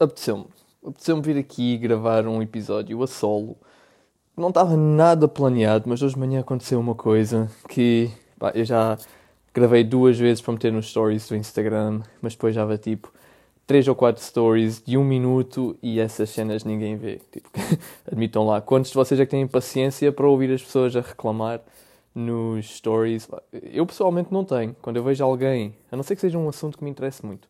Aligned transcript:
apeteceu-me. 0.00 0.46
Apeteceu-me 0.82 1.22
vir 1.22 1.36
aqui 1.36 1.76
gravar 1.76 2.26
um 2.26 2.40
episódio 2.40 3.02
a 3.02 3.06
solo. 3.06 3.56
Não 4.34 4.48
estava 4.48 4.74
nada 4.76 5.28
planeado, 5.28 5.84
mas 5.86 6.00
hoje 6.00 6.14
de 6.14 6.20
manhã 6.20 6.40
aconteceu 6.40 6.80
uma 6.80 6.94
coisa 6.94 7.50
que 7.68 8.10
pá, 8.38 8.50
eu 8.54 8.64
já 8.64 8.96
gravei 9.52 9.84
duas 9.84 10.18
vezes 10.18 10.40
para 10.40 10.54
meter 10.54 10.72
nos 10.72 10.88
stories 10.88 11.28
do 11.28 11.36
Instagram, 11.36 12.00
mas 12.22 12.32
depois 12.32 12.54
já 12.54 12.64
vai 12.64 12.78
tipo 12.78 13.12
três 13.66 13.86
ou 13.86 13.94
quatro 13.94 14.22
stories 14.22 14.82
de 14.82 14.96
um 14.96 15.04
minuto 15.04 15.76
e 15.82 16.00
essas 16.00 16.30
cenas 16.30 16.64
ninguém 16.64 16.96
vê. 16.96 17.20
Tipo, 17.30 17.50
admitam 18.10 18.46
lá. 18.46 18.62
Quantos 18.62 18.90
de 18.90 18.96
vocês 18.96 19.20
é 19.20 19.26
que 19.26 19.30
têm 19.32 19.46
paciência 19.46 20.10
para 20.10 20.26
ouvir 20.26 20.50
as 20.50 20.62
pessoas 20.62 20.96
a 20.96 21.02
reclamar 21.02 21.60
nos 22.14 22.78
stories? 22.78 23.28
Eu 23.52 23.84
pessoalmente 23.84 24.32
não 24.32 24.44
tenho. 24.44 24.74
Quando 24.80 24.96
eu 24.96 25.04
vejo 25.04 25.22
alguém, 25.22 25.76
a 25.92 25.96
não 25.96 26.02
ser 26.02 26.14
que 26.14 26.22
seja 26.22 26.38
um 26.38 26.48
assunto 26.48 26.78
que 26.78 26.84
me 26.84 26.90
interesse 26.90 27.24
muito, 27.24 27.46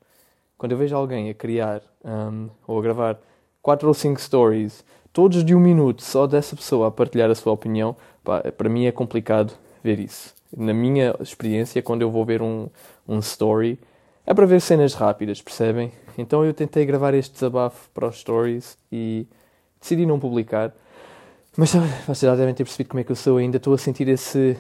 quando 0.61 0.73
eu 0.73 0.79
vejo 0.79 0.95
alguém 0.95 1.31
a 1.31 1.33
criar 1.33 1.81
um, 2.05 2.51
ou 2.67 2.79
a 2.79 2.83
gravar 2.83 3.19
quatro 3.63 3.89
ou 3.89 3.95
cinco 3.95 4.21
stories, 4.21 4.85
todos 5.11 5.43
de 5.43 5.55
um 5.55 5.59
minuto, 5.59 6.03
só 6.03 6.27
dessa 6.27 6.55
pessoa 6.55 6.89
a 6.89 6.91
partilhar 6.91 7.31
a 7.31 7.35
sua 7.35 7.51
opinião, 7.51 7.97
pá, 8.23 8.43
para 8.43 8.69
mim 8.69 8.85
é 8.85 8.93
complicado 8.93 9.55
ver 9.83 9.99
isso. 9.99 10.35
Na 10.55 10.75
minha 10.75 11.17
experiência, 11.19 11.81
quando 11.81 12.03
eu 12.03 12.11
vou 12.11 12.27
ver 12.27 12.43
um, 12.43 12.69
um 13.09 13.21
story, 13.21 13.79
é 14.27 14.35
para 14.35 14.45
ver 14.45 14.61
cenas 14.61 14.93
rápidas, 14.93 15.41
percebem? 15.41 15.93
Então 16.19 16.45
eu 16.45 16.53
tentei 16.53 16.85
gravar 16.85 17.15
este 17.15 17.33
desabafo 17.33 17.89
para 17.95 18.09
os 18.09 18.19
stories 18.19 18.77
e 18.93 19.27
decidi 19.81 20.05
não 20.05 20.21
publicar. 20.21 20.75
Mas 21.57 21.73
vocês 22.07 22.31
já 22.31 22.37
devem 22.37 22.53
ter 22.53 22.65
percebido 22.65 22.91
como 22.91 23.01
é 23.01 23.05
que 23.05 23.13
eu 23.13 23.17
sou 23.17 23.39
ainda. 23.39 23.57
Estou 23.57 23.73
a 23.73 23.79
sentir 23.79 24.09
esse, 24.09 24.59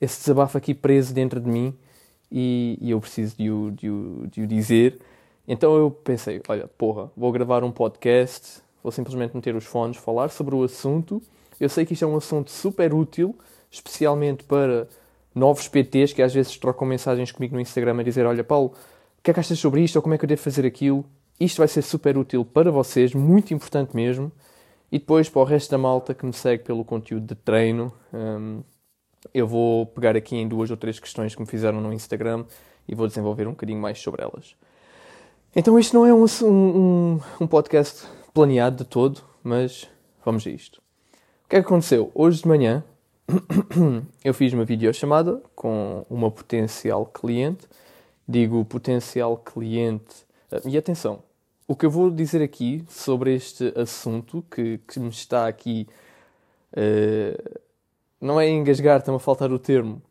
esse 0.00 0.20
desabafo 0.20 0.56
aqui 0.56 0.72
preso 0.72 1.12
dentro 1.12 1.40
de 1.40 1.48
mim 1.50 1.74
e, 2.30 2.78
e 2.80 2.92
eu 2.92 3.00
preciso 3.00 3.36
de 3.36 3.50
o, 3.50 3.72
de, 3.72 3.90
o, 3.90 4.28
de 4.30 4.42
o 4.42 4.46
dizer. 4.46 5.00
Então 5.46 5.76
eu 5.76 5.90
pensei, 5.90 6.42
olha, 6.48 6.66
porra, 6.66 7.10
vou 7.16 7.30
gravar 7.30 7.62
um 7.62 7.70
podcast, 7.70 8.60
vou 8.82 8.90
simplesmente 8.90 9.34
meter 9.34 9.54
os 9.54 9.64
fones, 9.64 9.96
falar 9.96 10.28
sobre 10.28 10.54
o 10.54 10.62
assunto. 10.62 11.22
Eu 11.60 11.68
sei 11.68 11.86
que 11.86 11.92
isto 11.92 12.04
é 12.04 12.08
um 12.08 12.16
assunto 12.16 12.50
super 12.50 12.92
útil, 12.92 13.36
especialmente 13.70 14.44
para 14.44 14.88
novos 15.34 15.68
PTs 15.68 16.12
que 16.12 16.22
às 16.22 16.34
vezes 16.34 16.56
trocam 16.56 16.86
mensagens 16.86 17.30
comigo 17.30 17.54
no 17.54 17.60
Instagram 17.60 18.00
a 18.00 18.02
dizer, 18.02 18.26
olha 18.26 18.42
Paulo, 18.42 18.72
o 19.18 19.22
que 19.22 19.30
é 19.30 19.34
que 19.34 19.40
achas 19.40 19.58
sobre 19.58 19.82
isto 19.82 19.96
ou 19.96 20.02
como 20.02 20.14
é 20.14 20.18
que 20.18 20.24
eu 20.24 20.28
devo 20.28 20.40
fazer 20.40 20.66
aquilo? 20.66 21.04
Isto 21.38 21.58
vai 21.58 21.68
ser 21.68 21.82
super 21.82 22.16
útil 22.16 22.44
para 22.44 22.70
vocês, 22.70 23.14
muito 23.14 23.52
importante 23.52 23.94
mesmo. 23.94 24.32
E 24.90 24.98
depois, 24.98 25.28
para 25.28 25.42
o 25.42 25.44
resto 25.44 25.70
da 25.70 25.78
malta 25.78 26.14
que 26.14 26.24
me 26.24 26.32
segue 26.32 26.62
pelo 26.62 26.84
conteúdo 26.84 27.26
de 27.26 27.34
treino, 27.34 27.92
hum, 28.12 28.62
eu 29.34 29.46
vou 29.46 29.84
pegar 29.86 30.16
aqui 30.16 30.36
em 30.36 30.48
duas 30.48 30.70
ou 30.70 30.76
três 30.76 30.98
questões 30.98 31.34
que 31.34 31.40
me 31.40 31.46
fizeram 31.46 31.80
no 31.80 31.92
Instagram 31.92 32.44
e 32.88 32.94
vou 32.94 33.06
desenvolver 33.06 33.46
um 33.46 33.50
bocadinho 33.50 33.80
mais 33.80 34.00
sobre 34.00 34.22
elas. 34.22 34.54
Então 35.54 35.78
isto 35.78 35.94
não 35.94 36.06
é 36.06 36.12
um, 36.12 36.24
um, 36.42 37.20
um 37.40 37.46
podcast 37.46 38.06
planeado 38.34 38.84
de 38.84 38.84
todo, 38.84 39.22
mas 39.42 39.88
vamos 40.24 40.46
a 40.46 40.50
isto. 40.50 40.76
O 41.44 41.48
que 41.48 41.56
é 41.56 41.60
que 41.60 41.66
aconteceu? 41.66 42.10
Hoje 42.14 42.42
de 42.42 42.48
manhã 42.48 42.84
eu 44.24 44.34
fiz 44.34 44.52
uma 44.52 44.64
videochamada 44.64 45.42
com 45.54 46.04
uma 46.10 46.30
potencial 46.30 47.06
cliente. 47.06 47.66
Digo 48.28 48.64
potencial 48.64 49.36
cliente. 49.36 50.26
Ah, 50.50 50.60
e 50.64 50.76
atenção, 50.76 51.22
o 51.66 51.74
que 51.74 51.86
eu 51.86 51.90
vou 51.90 52.10
dizer 52.10 52.42
aqui 52.42 52.84
sobre 52.88 53.34
este 53.34 53.72
assunto 53.76 54.44
que, 54.50 54.78
que 54.86 55.00
me 55.00 55.08
está 55.08 55.46
aqui. 55.46 55.86
Uh, 56.72 57.60
não 58.20 58.40
é 58.40 58.48
engasgar, 58.48 58.98
está-me 58.98 59.16
a 59.16 59.20
faltar 59.20 59.52
o 59.52 59.58
termo. 59.58 60.02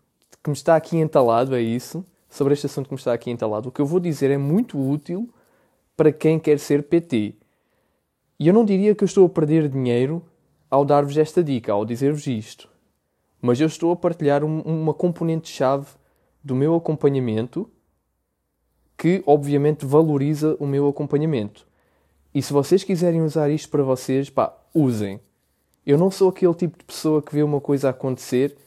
Que 0.43 0.49
me 0.49 0.55
está 0.55 0.75
aqui 0.75 0.97
entalado, 0.97 1.55
é 1.55 1.61
isso. 1.61 2.05
Sobre 2.35 2.51
este 2.53 2.65
assunto 2.65 2.89
que 2.89 2.93
me 2.93 2.99
está 2.99 3.13
aqui 3.13 3.31
entalado. 3.31 3.69
O 3.69 3.71
que 3.71 3.79
eu 3.79 3.85
vou 3.85 3.97
dizer 3.97 4.29
é 4.29 4.37
muito 4.37 4.77
útil 4.77 5.29
para 5.95 6.11
quem 6.11 6.37
quer 6.37 6.59
ser 6.59 6.83
PT. 6.83 7.33
E 8.37 8.49
eu 8.49 8.53
não 8.53 8.65
diria 8.65 8.93
que 8.93 9.05
eu 9.05 9.05
estou 9.05 9.25
a 9.25 9.29
perder 9.29 9.69
dinheiro 9.69 10.21
ao 10.69 10.83
dar-vos 10.83 11.17
esta 11.17 11.41
dica, 11.41 11.71
ao 11.71 11.85
dizer-vos 11.85 12.27
isto. 12.27 12.67
Mas 13.41 13.61
eu 13.61 13.67
estou 13.67 13.89
a 13.93 13.95
partilhar 13.95 14.43
um, 14.43 14.59
uma 14.63 14.93
componente-chave 14.93 15.87
do 16.43 16.53
meu 16.53 16.75
acompanhamento 16.75 17.69
que, 18.97 19.23
obviamente, 19.25 19.85
valoriza 19.85 20.57
o 20.59 20.67
meu 20.67 20.89
acompanhamento. 20.89 21.65
E 22.33 22.41
se 22.41 22.51
vocês 22.51 22.83
quiserem 22.83 23.21
usar 23.21 23.49
isto 23.49 23.69
para 23.69 23.81
vocês, 23.81 24.29
pá, 24.29 24.53
usem. 24.73 25.21
Eu 25.85 25.97
não 25.97 26.11
sou 26.11 26.27
aquele 26.27 26.53
tipo 26.53 26.77
de 26.79 26.83
pessoa 26.83 27.21
que 27.21 27.33
vê 27.33 27.43
uma 27.43 27.61
coisa 27.61 27.91
acontecer 27.91 28.57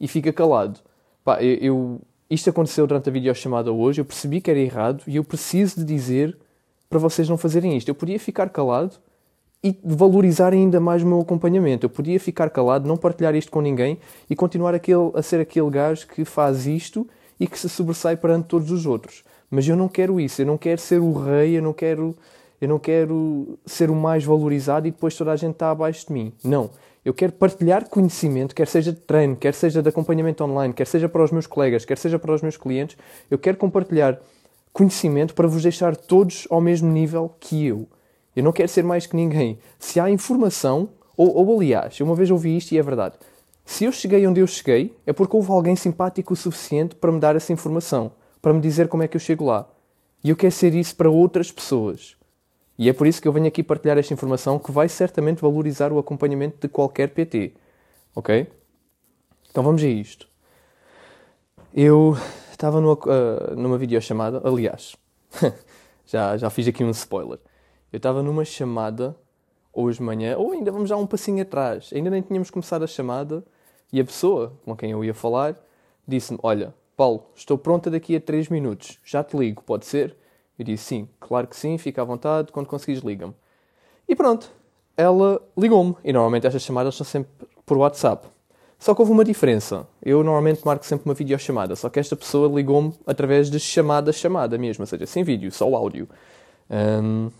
e 0.00 0.06
fica 0.06 0.32
calado. 0.32 0.78
Pá, 1.24 1.42
eu, 1.42 1.56
eu, 1.56 2.00
isto 2.30 2.50
aconteceu 2.50 2.86
durante 2.86 3.08
a 3.08 3.12
videochamada 3.12 3.72
hoje, 3.72 4.00
eu 4.00 4.04
percebi 4.04 4.40
que 4.40 4.50
era 4.50 4.60
errado 4.60 5.02
e 5.06 5.16
eu 5.16 5.24
preciso 5.24 5.76
de 5.76 5.84
dizer 5.84 6.36
para 6.88 6.98
vocês 6.98 7.28
não 7.28 7.38
fazerem 7.38 7.76
isto. 7.76 7.88
Eu 7.88 7.94
podia 7.94 8.18
ficar 8.18 8.48
calado 8.50 8.96
e 9.62 9.76
valorizar 9.82 10.52
ainda 10.52 10.78
mais 10.78 11.02
o 11.02 11.06
meu 11.06 11.20
acompanhamento. 11.20 11.86
Eu 11.86 11.90
podia 11.90 12.18
ficar 12.20 12.50
calado, 12.50 12.86
não 12.86 12.96
partilhar 12.96 13.34
isto 13.34 13.50
com 13.50 13.60
ninguém 13.60 13.98
e 14.28 14.36
continuar 14.36 14.74
aquele, 14.74 15.10
a 15.14 15.22
ser 15.22 15.40
aquele 15.40 15.70
gajo 15.70 16.06
que 16.06 16.24
faz 16.24 16.66
isto 16.66 17.06
e 17.40 17.46
que 17.46 17.58
se 17.58 17.68
sobressai 17.68 18.16
perante 18.16 18.46
todos 18.46 18.70
os 18.70 18.86
outros. 18.86 19.24
Mas 19.50 19.66
eu 19.66 19.76
não 19.76 19.88
quero 19.88 20.20
isso, 20.20 20.42
eu 20.42 20.46
não 20.46 20.58
quero 20.58 20.80
ser 20.80 21.00
o 21.00 21.12
rei, 21.12 21.56
eu 21.56 21.62
não 21.62 21.72
quero, 21.72 22.16
eu 22.60 22.68
não 22.68 22.78
quero 22.78 23.58
ser 23.64 23.90
o 23.90 23.94
mais 23.94 24.24
valorizado 24.24 24.86
e 24.86 24.90
depois 24.90 25.16
toda 25.16 25.32
a 25.32 25.36
gente 25.36 25.52
está 25.52 25.70
abaixo 25.70 26.06
de 26.06 26.12
mim. 26.12 26.32
Não. 26.44 26.70
Eu 27.08 27.14
quero 27.14 27.32
partilhar 27.32 27.88
conhecimento, 27.88 28.54
quer 28.54 28.68
seja 28.68 28.92
de 28.92 29.00
treino, 29.00 29.34
quer 29.34 29.54
seja 29.54 29.82
de 29.82 29.88
acompanhamento 29.88 30.44
online, 30.44 30.74
quer 30.74 30.86
seja 30.86 31.08
para 31.08 31.24
os 31.24 31.32
meus 31.32 31.46
colegas, 31.46 31.86
quer 31.86 31.96
seja 31.96 32.18
para 32.18 32.34
os 32.34 32.42
meus 32.42 32.58
clientes. 32.58 32.98
Eu 33.30 33.38
quero 33.38 33.56
compartilhar 33.56 34.20
conhecimento 34.74 35.32
para 35.32 35.48
vos 35.48 35.62
deixar 35.62 35.96
todos 35.96 36.46
ao 36.50 36.60
mesmo 36.60 36.92
nível 36.92 37.34
que 37.40 37.64
eu. 37.64 37.88
Eu 38.36 38.44
não 38.44 38.52
quero 38.52 38.68
ser 38.68 38.84
mais 38.84 39.06
que 39.06 39.16
ninguém. 39.16 39.58
Se 39.78 39.98
há 39.98 40.10
informação, 40.10 40.90
ou, 41.16 41.34
ou 41.34 41.58
aliás, 41.58 41.98
uma 42.02 42.14
vez 42.14 42.30
ouvi 42.30 42.54
isto 42.58 42.72
e 42.72 42.78
é 42.78 42.82
verdade. 42.82 43.16
Se 43.64 43.86
eu 43.86 43.92
cheguei 43.92 44.26
onde 44.26 44.40
eu 44.40 44.46
cheguei, 44.46 44.94
é 45.06 45.12
porque 45.14 45.34
houve 45.34 45.50
alguém 45.50 45.76
simpático 45.76 46.34
o 46.34 46.36
suficiente 46.36 46.94
para 46.94 47.10
me 47.10 47.18
dar 47.18 47.34
essa 47.34 47.54
informação, 47.54 48.12
para 48.42 48.52
me 48.52 48.60
dizer 48.60 48.86
como 48.86 49.02
é 49.02 49.08
que 49.08 49.16
eu 49.16 49.20
chego 49.20 49.46
lá. 49.46 49.66
E 50.22 50.28
eu 50.28 50.36
quero 50.36 50.52
ser 50.52 50.74
isso 50.74 50.94
para 50.94 51.08
outras 51.08 51.50
pessoas. 51.50 52.17
E 52.78 52.88
é 52.88 52.92
por 52.92 53.08
isso 53.08 53.20
que 53.20 53.26
eu 53.26 53.32
venho 53.32 53.48
aqui 53.48 53.62
partilhar 53.62 53.98
esta 53.98 54.14
informação 54.14 54.58
que 54.58 54.70
vai 54.70 54.88
certamente 54.88 55.42
valorizar 55.42 55.92
o 55.92 55.98
acompanhamento 55.98 56.58
de 56.60 56.68
qualquer 56.68 57.08
PT. 57.08 57.54
Ok? 58.14 58.46
Então 59.50 59.64
vamos 59.64 59.82
a 59.82 59.88
isto. 59.88 60.28
Eu 61.74 62.16
estava 62.52 62.80
numa, 62.80 62.94
uh, 62.94 63.56
numa 63.56 63.76
videochamada, 63.76 64.40
aliás, 64.44 64.96
já, 66.06 66.36
já 66.36 66.48
fiz 66.50 66.68
aqui 66.68 66.84
um 66.84 66.90
spoiler. 66.90 67.40
Eu 67.92 67.96
estava 67.96 68.22
numa 68.22 68.44
chamada 68.44 69.16
hoje 69.72 69.98
de 69.98 70.04
manhã, 70.04 70.36
ou 70.36 70.52
ainda 70.52 70.70
vamos 70.70 70.88
já 70.88 70.96
um 70.96 71.06
passinho 71.06 71.42
atrás, 71.42 71.90
ainda 71.92 72.10
nem 72.10 72.22
tínhamos 72.22 72.50
começado 72.50 72.84
a 72.84 72.86
chamada 72.86 73.44
e 73.92 74.00
a 74.00 74.04
pessoa 74.04 74.52
com 74.64 74.76
quem 74.76 74.92
eu 74.92 75.04
ia 75.04 75.14
falar 75.14 75.56
disse-me: 76.06 76.38
Olha, 76.42 76.74
Paulo, 76.96 77.26
estou 77.34 77.58
pronta 77.58 77.90
daqui 77.90 78.14
a 78.14 78.20
3 78.20 78.48
minutos, 78.48 78.98
já 79.04 79.22
te 79.22 79.36
ligo, 79.36 79.62
pode 79.62 79.84
ser? 79.86 80.16
Eu 80.58 80.64
disse: 80.64 80.84
Sim, 80.84 81.08
claro 81.20 81.46
que 81.46 81.56
sim, 81.56 81.78
fica 81.78 82.02
à 82.02 82.04
vontade, 82.04 82.50
quando 82.52 82.66
conseguires 82.66 83.02
liga-me. 83.02 83.34
E 84.08 84.16
pronto, 84.16 84.50
ela 84.96 85.40
ligou-me, 85.56 85.94
e 86.02 86.12
normalmente 86.12 86.46
estas 86.46 86.62
chamadas 86.62 86.94
são 86.94 87.06
sempre 87.06 87.30
por 87.64 87.76
WhatsApp. 87.76 88.26
Só 88.78 88.94
que 88.94 89.00
houve 89.00 89.12
uma 89.12 89.24
diferença. 89.24 89.86
Eu 90.02 90.22
normalmente 90.22 90.64
marco 90.64 90.86
sempre 90.86 91.08
uma 91.08 91.14
videochamada, 91.14 91.74
só 91.74 91.88
que 91.88 91.98
esta 91.98 92.14
pessoa 92.14 92.48
ligou-me 92.48 92.94
através 93.06 93.50
de 93.50 93.58
chamada-chamada 93.58 94.56
mesmo, 94.56 94.82
ou 94.82 94.86
seja, 94.86 95.04
sem 95.06 95.24
vídeo, 95.24 95.50
só 95.50 95.72
áudio. 95.74 96.08
Um, 96.70 97.30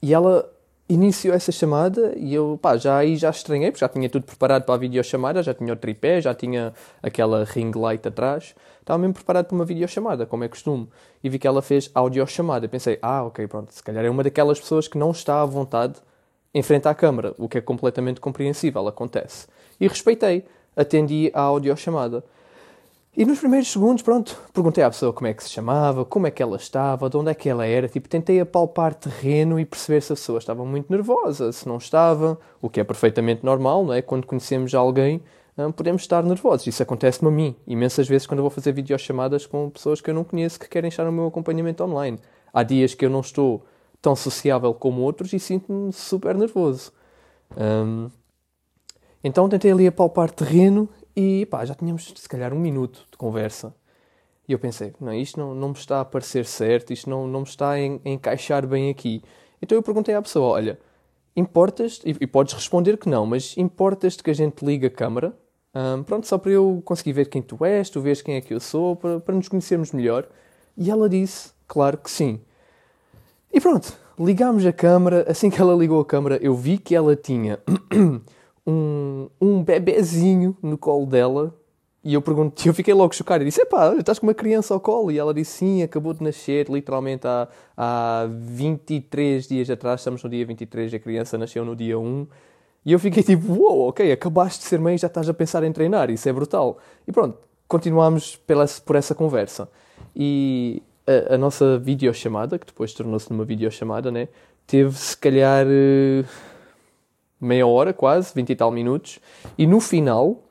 e 0.00 0.14
ela 0.14 0.48
iniciou 0.88 1.34
essa 1.34 1.52
chamada 1.52 2.14
e 2.16 2.32
eu 2.32 2.58
pá, 2.62 2.76
já 2.76 2.96
aí 2.96 3.16
já 3.16 3.28
estranhei, 3.30 3.70
porque 3.70 3.80
já 3.80 3.88
tinha 3.88 4.08
tudo 4.08 4.24
preparado 4.24 4.64
para 4.64 4.74
a 4.74 4.78
videochamada, 4.78 5.42
já 5.42 5.52
tinha 5.52 5.72
o 5.72 5.76
tripé, 5.76 6.20
já 6.20 6.34
tinha 6.34 6.72
aquela 7.02 7.44
ring 7.44 7.72
light 7.74 8.06
atrás, 8.06 8.54
estava 8.88 8.98
mesmo 8.98 9.14
preparado 9.14 9.46
para 9.46 9.54
uma 9.54 9.66
videochamada, 9.66 10.24
como 10.24 10.44
é 10.44 10.48
costume. 10.48 10.88
E 11.22 11.28
vi 11.28 11.38
que 11.38 11.46
ela 11.46 11.60
fez 11.60 11.90
audiochamada. 11.94 12.66
Pensei, 12.68 12.98
ah, 13.02 13.24
ok, 13.24 13.46
pronto, 13.46 13.72
se 13.72 13.82
calhar 13.82 14.02
é 14.04 14.08
uma 14.08 14.22
daquelas 14.22 14.58
pessoas 14.58 14.88
que 14.88 14.96
não 14.96 15.10
está 15.10 15.42
à 15.42 15.44
vontade 15.44 15.96
em 16.54 16.62
frente 16.62 16.88
à 16.88 16.94
câmara, 16.94 17.34
o 17.36 17.48
que 17.48 17.58
é 17.58 17.60
completamente 17.60 18.18
compreensível, 18.18 18.88
acontece. 18.88 19.46
E 19.78 19.86
respeitei, 19.86 20.46
atendi 20.74 21.30
à 21.34 21.42
audiochamada. 21.42 22.24
E 23.14 23.26
nos 23.26 23.38
primeiros 23.38 23.70
segundos, 23.70 24.02
pronto, 24.02 24.38
perguntei 24.54 24.82
à 24.82 24.88
pessoa 24.88 25.12
como 25.12 25.26
é 25.26 25.34
que 25.34 25.42
se 25.42 25.50
chamava, 25.50 26.04
como 26.04 26.26
é 26.26 26.30
que 26.30 26.42
ela 26.42 26.56
estava, 26.56 27.10
de 27.10 27.16
onde 27.16 27.30
é 27.30 27.34
que 27.34 27.48
ela 27.48 27.66
era. 27.66 27.88
Tipo, 27.88 28.08
tentei 28.08 28.40
apalpar 28.40 28.94
terreno 28.94 29.60
e 29.60 29.66
perceber 29.66 30.00
se 30.00 30.12
a 30.12 30.16
pessoa 30.16 30.38
estava 30.38 30.64
muito 30.64 30.90
nervosa, 30.90 31.52
se 31.52 31.68
não 31.68 31.76
estava, 31.76 32.38
o 32.62 32.70
que 32.70 32.80
é 32.80 32.84
perfeitamente 32.84 33.44
normal, 33.44 33.84
não 33.84 33.92
é? 33.92 34.00
Quando 34.00 34.26
conhecemos 34.26 34.74
alguém, 34.74 35.20
hum, 35.58 35.72
podemos 35.72 36.02
estar 36.02 36.22
nervosos. 36.22 36.66
Isso 36.66 36.82
acontece-me 36.82 37.28
a 37.28 37.32
mim, 37.32 37.56
imensas 37.66 38.08
vezes 38.08 38.26
quando 38.26 38.38
eu 38.38 38.44
vou 38.44 38.50
fazer 38.50 38.72
videochamadas 38.72 39.46
com 39.46 39.68
pessoas 39.70 40.00
que 40.00 40.10
eu 40.10 40.14
não 40.14 40.24
conheço 40.24 40.58
que 40.58 40.68
querem 40.68 40.88
estar 40.88 41.04
no 41.04 41.12
meu 41.12 41.26
acompanhamento 41.26 41.82
online. 41.84 42.18
Há 42.52 42.62
dias 42.62 42.94
que 42.94 43.04
eu 43.04 43.10
não 43.10 43.20
estou 43.20 43.64
tão 44.00 44.14
sociável 44.14 44.72
como 44.72 45.02
outros 45.02 45.32
e 45.32 45.38
sinto-me 45.38 45.92
super 45.92 46.36
nervoso. 46.36 46.92
Um, 47.56 48.10
então 49.22 49.48
tentei 49.48 49.72
ali 49.72 49.86
apalpar 49.86 50.30
terreno 50.30 50.88
e 51.16 51.46
pá, 51.46 51.64
já 51.64 51.74
tínhamos 51.74 52.12
se 52.14 52.28
calhar 52.28 52.54
um 52.54 52.58
minuto 52.58 53.06
de 53.10 53.16
conversa. 53.16 53.74
E 54.48 54.52
eu 54.52 54.58
pensei, 54.58 54.94
não, 54.98 55.12
isto 55.12 55.38
não, 55.38 55.54
não 55.54 55.68
me 55.68 55.74
está 55.74 56.00
a 56.00 56.04
parecer 56.04 56.46
certo, 56.46 56.92
isto 56.92 57.10
não, 57.10 57.26
não 57.26 57.40
me 57.40 57.46
está 57.46 57.72
a 57.72 57.80
encaixar 57.80 58.66
bem 58.66 58.88
aqui. 58.88 59.22
Então 59.60 59.76
eu 59.76 59.82
perguntei 59.82 60.14
à 60.14 60.22
pessoa, 60.22 60.48
olha, 60.48 60.78
importas, 61.36 62.00
e, 62.04 62.16
e 62.20 62.26
podes 62.26 62.54
responder 62.54 62.96
que 62.96 63.08
não, 63.08 63.26
mas 63.26 63.56
importas-te 63.58 64.22
que 64.22 64.30
a 64.30 64.34
gente 64.34 64.64
ligue 64.64 64.86
a 64.86 64.90
câmara? 64.90 65.36
Um, 65.74 66.02
pronto, 66.02 66.26
só 66.26 66.38
para 66.38 66.52
eu 66.52 66.82
conseguir 66.84 67.12
ver 67.12 67.28
quem 67.28 67.42
tu 67.42 67.64
és, 67.64 67.90
tu 67.90 68.00
vês 68.00 68.22
quem 68.22 68.36
é 68.36 68.40
que 68.40 68.54
eu 68.54 68.60
sou, 68.60 68.96
para, 68.96 69.20
para 69.20 69.34
nos 69.34 69.48
conhecermos 69.48 69.92
melhor. 69.92 70.26
E 70.76 70.90
ela 70.90 71.08
disse, 71.08 71.50
claro 71.66 71.98
que 71.98 72.10
sim. 72.10 72.40
E 73.52 73.60
pronto, 73.60 73.92
ligámos 74.18 74.64
a 74.66 74.72
câmara. 74.72 75.24
Assim 75.28 75.50
que 75.50 75.60
ela 75.60 75.74
ligou 75.74 76.00
a 76.00 76.04
câmara, 76.04 76.38
eu 76.42 76.54
vi 76.54 76.78
que 76.78 76.94
ela 76.94 77.14
tinha 77.14 77.58
um, 78.66 79.28
um 79.40 79.62
bebezinho 79.62 80.56
no 80.62 80.76
colo 80.76 81.06
dela. 81.06 81.54
E 82.04 82.14
eu 82.14 82.22
perguntei, 82.22 82.70
eu 82.70 82.74
fiquei 82.74 82.94
logo 82.94 83.14
chocado. 83.14 83.42
Eu 83.42 83.46
disse: 83.46 83.60
Epá, 83.60 83.94
estás 83.96 84.18
com 84.18 84.26
uma 84.26 84.34
criança 84.34 84.72
ao 84.72 84.80
colo? 84.80 85.10
E 85.10 85.18
ela 85.18 85.34
disse: 85.34 85.58
Sim, 85.58 85.82
acabou 85.82 86.14
de 86.14 86.22
nascer, 86.22 86.68
literalmente 86.68 87.26
há, 87.26 87.48
há 87.76 88.28
23 88.30 89.48
dias 89.48 89.68
atrás. 89.68 90.00
Estamos 90.00 90.22
no 90.22 90.30
dia 90.30 90.46
23, 90.46 90.94
a 90.94 90.98
criança 90.98 91.36
nasceu 91.36 91.64
no 91.64 91.74
dia 91.74 91.98
1. 91.98 92.26
E 92.84 92.92
eu 92.92 92.98
fiquei 92.98 93.22
tipo: 93.22 93.52
Uou, 93.52 93.78
wow, 93.78 93.88
ok, 93.88 94.10
acabaste 94.12 94.60
de 94.60 94.66
ser 94.66 94.78
mãe 94.78 94.94
e 94.94 94.98
já 94.98 95.06
estás 95.06 95.28
a 95.28 95.34
pensar 95.34 95.62
em 95.64 95.72
treinar. 95.72 96.10
Isso 96.10 96.28
é 96.28 96.32
brutal. 96.32 96.78
E 97.06 97.12
pronto, 97.12 97.38
continuámos 97.66 98.36
pela, 98.36 98.66
por 98.84 98.96
essa 98.96 99.14
conversa. 99.14 99.68
E 100.14 100.82
a, 101.06 101.34
a 101.34 101.38
nossa 101.38 101.78
videochamada, 101.78 102.58
que 102.58 102.66
depois 102.66 102.92
tornou-se 102.92 103.30
numa 103.30 103.44
videochamada, 103.44 104.10
né? 104.10 104.28
Teve 104.66 104.96
se 104.96 105.16
calhar 105.16 105.66
eh, 105.66 106.24
meia 107.40 107.66
hora 107.66 107.92
quase, 107.92 108.32
20 108.34 108.50
e 108.50 108.56
tal 108.56 108.70
minutos. 108.70 109.18
E 109.56 109.66
no 109.66 109.80
final, 109.80 110.42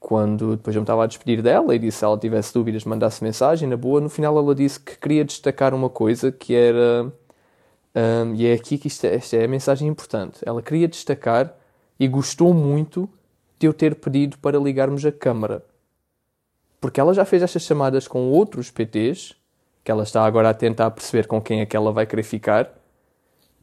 quando 0.00 0.56
depois 0.56 0.74
eu 0.74 0.82
me 0.82 0.84
estava 0.84 1.04
a 1.04 1.06
despedir 1.06 1.42
dela 1.42 1.74
e 1.74 1.78
disse 1.78 1.98
se 1.98 2.04
ela 2.04 2.18
tivesse 2.18 2.52
dúvidas 2.52 2.84
mandasse 2.84 3.22
mensagem, 3.22 3.68
na 3.68 3.76
boa, 3.76 4.00
no 4.00 4.08
final 4.08 4.36
ela 4.36 4.54
disse 4.54 4.80
que 4.80 4.98
queria 4.98 5.24
destacar 5.24 5.72
uma 5.74 5.88
coisa 5.88 6.32
que 6.32 6.54
era. 6.54 7.12
Um, 7.94 8.34
e 8.34 8.46
é 8.46 8.54
aqui 8.54 8.78
que 8.78 8.88
isto 8.88 9.04
é, 9.04 9.14
esta 9.14 9.36
é 9.36 9.44
a 9.44 9.48
mensagem 9.48 9.86
importante. 9.86 10.40
Ela 10.44 10.62
queria 10.62 10.88
destacar 10.88 11.54
e 11.98 12.08
gostou 12.08 12.52
muito 12.52 13.08
de 13.58 13.66
eu 13.66 13.72
ter 13.72 13.94
pedido 13.94 14.38
para 14.38 14.58
ligarmos 14.58 15.04
a 15.04 15.12
câmara. 15.12 15.64
Porque 16.80 17.00
ela 17.00 17.14
já 17.14 17.24
fez 17.24 17.42
estas 17.42 17.62
chamadas 17.62 18.08
com 18.08 18.28
outros 18.30 18.70
PTs 18.70 19.36
que 19.84 19.90
ela 19.90 20.02
está 20.02 20.24
agora 20.24 20.50
a 20.50 20.54
tentar 20.54 20.90
perceber 20.90 21.26
com 21.26 21.40
quem 21.40 21.60
é 21.60 21.66
que 21.66 21.76
ela 21.76 21.92
vai 21.92 22.06
querer 22.06 22.22
ficar, 22.22 22.70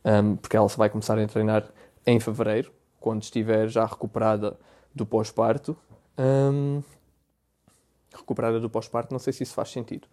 um, 0.04 0.36
porque 0.36 0.58
ela 0.58 0.68
se 0.68 0.78
vai 0.78 0.90
começar 0.90 1.18
a 1.18 1.28
treinar 1.28 1.66
em 2.06 2.20
fevereiro, 2.20 2.72
quando 3.00 3.24
estiver 3.24 3.68
já 3.70 3.86
recuperada 3.86 4.58
do 4.94 5.06
pós-parto. 5.06 5.78
Um, 6.18 6.82
recuperada 8.14 8.60
do 8.60 8.70
pós-parto, 8.70 9.14
não 9.14 9.20
sei 9.20 9.32
se 9.32 9.44
isso 9.44 9.54
faz 9.54 9.70
sentido, 9.70 10.08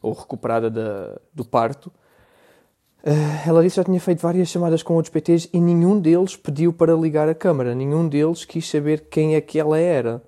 ou 0.00 0.12
recuperada 0.12 0.70
da, 0.70 1.18
do 1.34 1.44
parto. 1.44 1.92
Uh, 3.02 3.48
ela 3.48 3.62
disse 3.62 3.74
que 3.74 3.80
já 3.80 3.84
tinha 3.84 4.00
feito 4.00 4.20
várias 4.20 4.48
chamadas 4.48 4.82
com 4.82 4.94
outros 4.94 5.12
PTs 5.12 5.48
e 5.52 5.60
nenhum 5.60 6.00
deles 6.00 6.36
pediu 6.36 6.72
para 6.72 6.94
ligar 6.94 7.28
a 7.28 7.34
câmara, 7.34 7.74
nenhum 7.74 8.08
deles 8.08 8.44
quis 8.44 8.68
saber 8.68 9.06
quem 9.08 9.36
é 9.36 9.40
que 9.40 9.58
ela 9.58 9.78
era. 9.78 10.22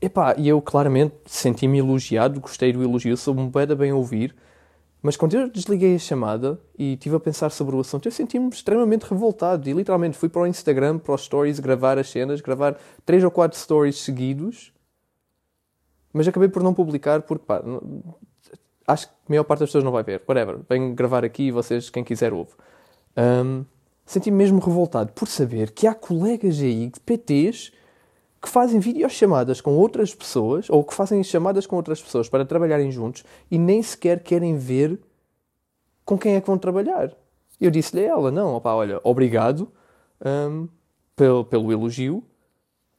Epá, 0.00 0.34
e 0.36 0.48
eu 0.48 0.60
claramente 0.60 1.14
senti-me 1.26 1.78
elogiado, 1.78 2.40
gostei 2.40 2.72
do 2.72 2.82
elogio, 2.82 3.16
soube-me 3.16 3.50
bem, 3.50 3.76
bem 3.76 3.92
ouvir, 3.92 4.34
mas 5.02 5.16
quando 5.16 5.34
eu 5.34 5.50
desliguei 5.50 5.96
a 5.96 5.98
chamada 5.98 6.60
e 6.78 6.94
estive 6.94 7.16
a 7.16 7.20
pensar 7.20 7.50
sobre 7.50 7.74
o 7.74 7.80
assunto, 7.80 8.06
eu 8.06 8.12
senti-me 8.12 8.48
extremamente 8.48 9.02
revoltado 9.02 9.68
e 9.68 9.72
literalmente 9.72 10.16
fui 10.16 10.28
para 10.28 10.42
o 10.42 10.46
Instagram, 10.46 10.98
para 10.98 11.14
os 11.14 11.22
stories, 11.22 11.60
gravar 11.60 11.98
as 11.98 12.08
cenas, 12.08 12.40
gravar 12.40 12.78
três 13.04 13.22
ou 13.22 13.30
quatro 13.30 13.58
stories 13.58 13.98
seguidos, 13.98 14.72
mas 16.12 16.26
acabei 16.26 16.48
por 16.48 16.62
não 16.62 16.72
publicar 16.72 17.22
porque, 17.22 17.44
pá, 17.44 17.62
acho 18.86 19.08
que 19.08 19.14
maior 19.32 19.44
parte 19.44 19.60
das 19.60 19.68
pessoas 19.68 19.84
não 19.84 19.92
vai 19.92 20.02
ver. 20.02 20.22
Whatever, 20.28 20.60
venho 20.68 20.94
gravar 20.94 21.24
aqui 21.24 21.44
e 21.44 21.50
vocês, 21.50 21.90
quem 21.90 22.04
quiser, 22.04 22.32
ouve. 22.32 22.52
Um, 23.16 23.64
senti-me 24.04 24.36
mesmo 24.36 24.60
revoltado 24.60 25.12
por 25.12 25.26
saber 25.26 25.70
que 25.70 25.86
há 25.86 25.94
colegas 25.94 26.60
aí, 26.60 26.90
PTs, 27.04 27.72
que 28.40 28.48
fazem 28.48 28.80
videochamadas 28.80 29.60
com 29.60 29.76
outras 29.76 30.14
pessoas 30.14 30.68
ou 30.68 30.82
que 30.82 30.92
fazem 30.92 31.22
chamadas 31.22 31.66
com 31.66 31.76
outras 31.76 32.02
pessoas 32.02 32.28
para 32.28 32.44
trabalharem 32.44 32.90
juntos 32.90 33.24
e 33.48 33.56
nem 33.56 33.82
sequer 33.82 34.20
querem 34.20 34.56
ver 34.56 34.98
com 36.04 36.18
quem 36.18 36.34
é 36.34 36.40
que 36.40 36.46
vão 36.48 36.58
trabalhar. 36.58 37.12
Eu 37.60 37.70
disse-lhe 37.70 38.04
a 38.04 38.08
ela: 38.08 38.30
não, 38.32 38.56
opá, 38.56 38.74
olha, 38.74 39.00
obrigado 39.04 39.70
um, 40.24 40.68
pelo, 41.14 41.44
pelo 41.44 41.70
elogio, 41.70 42.24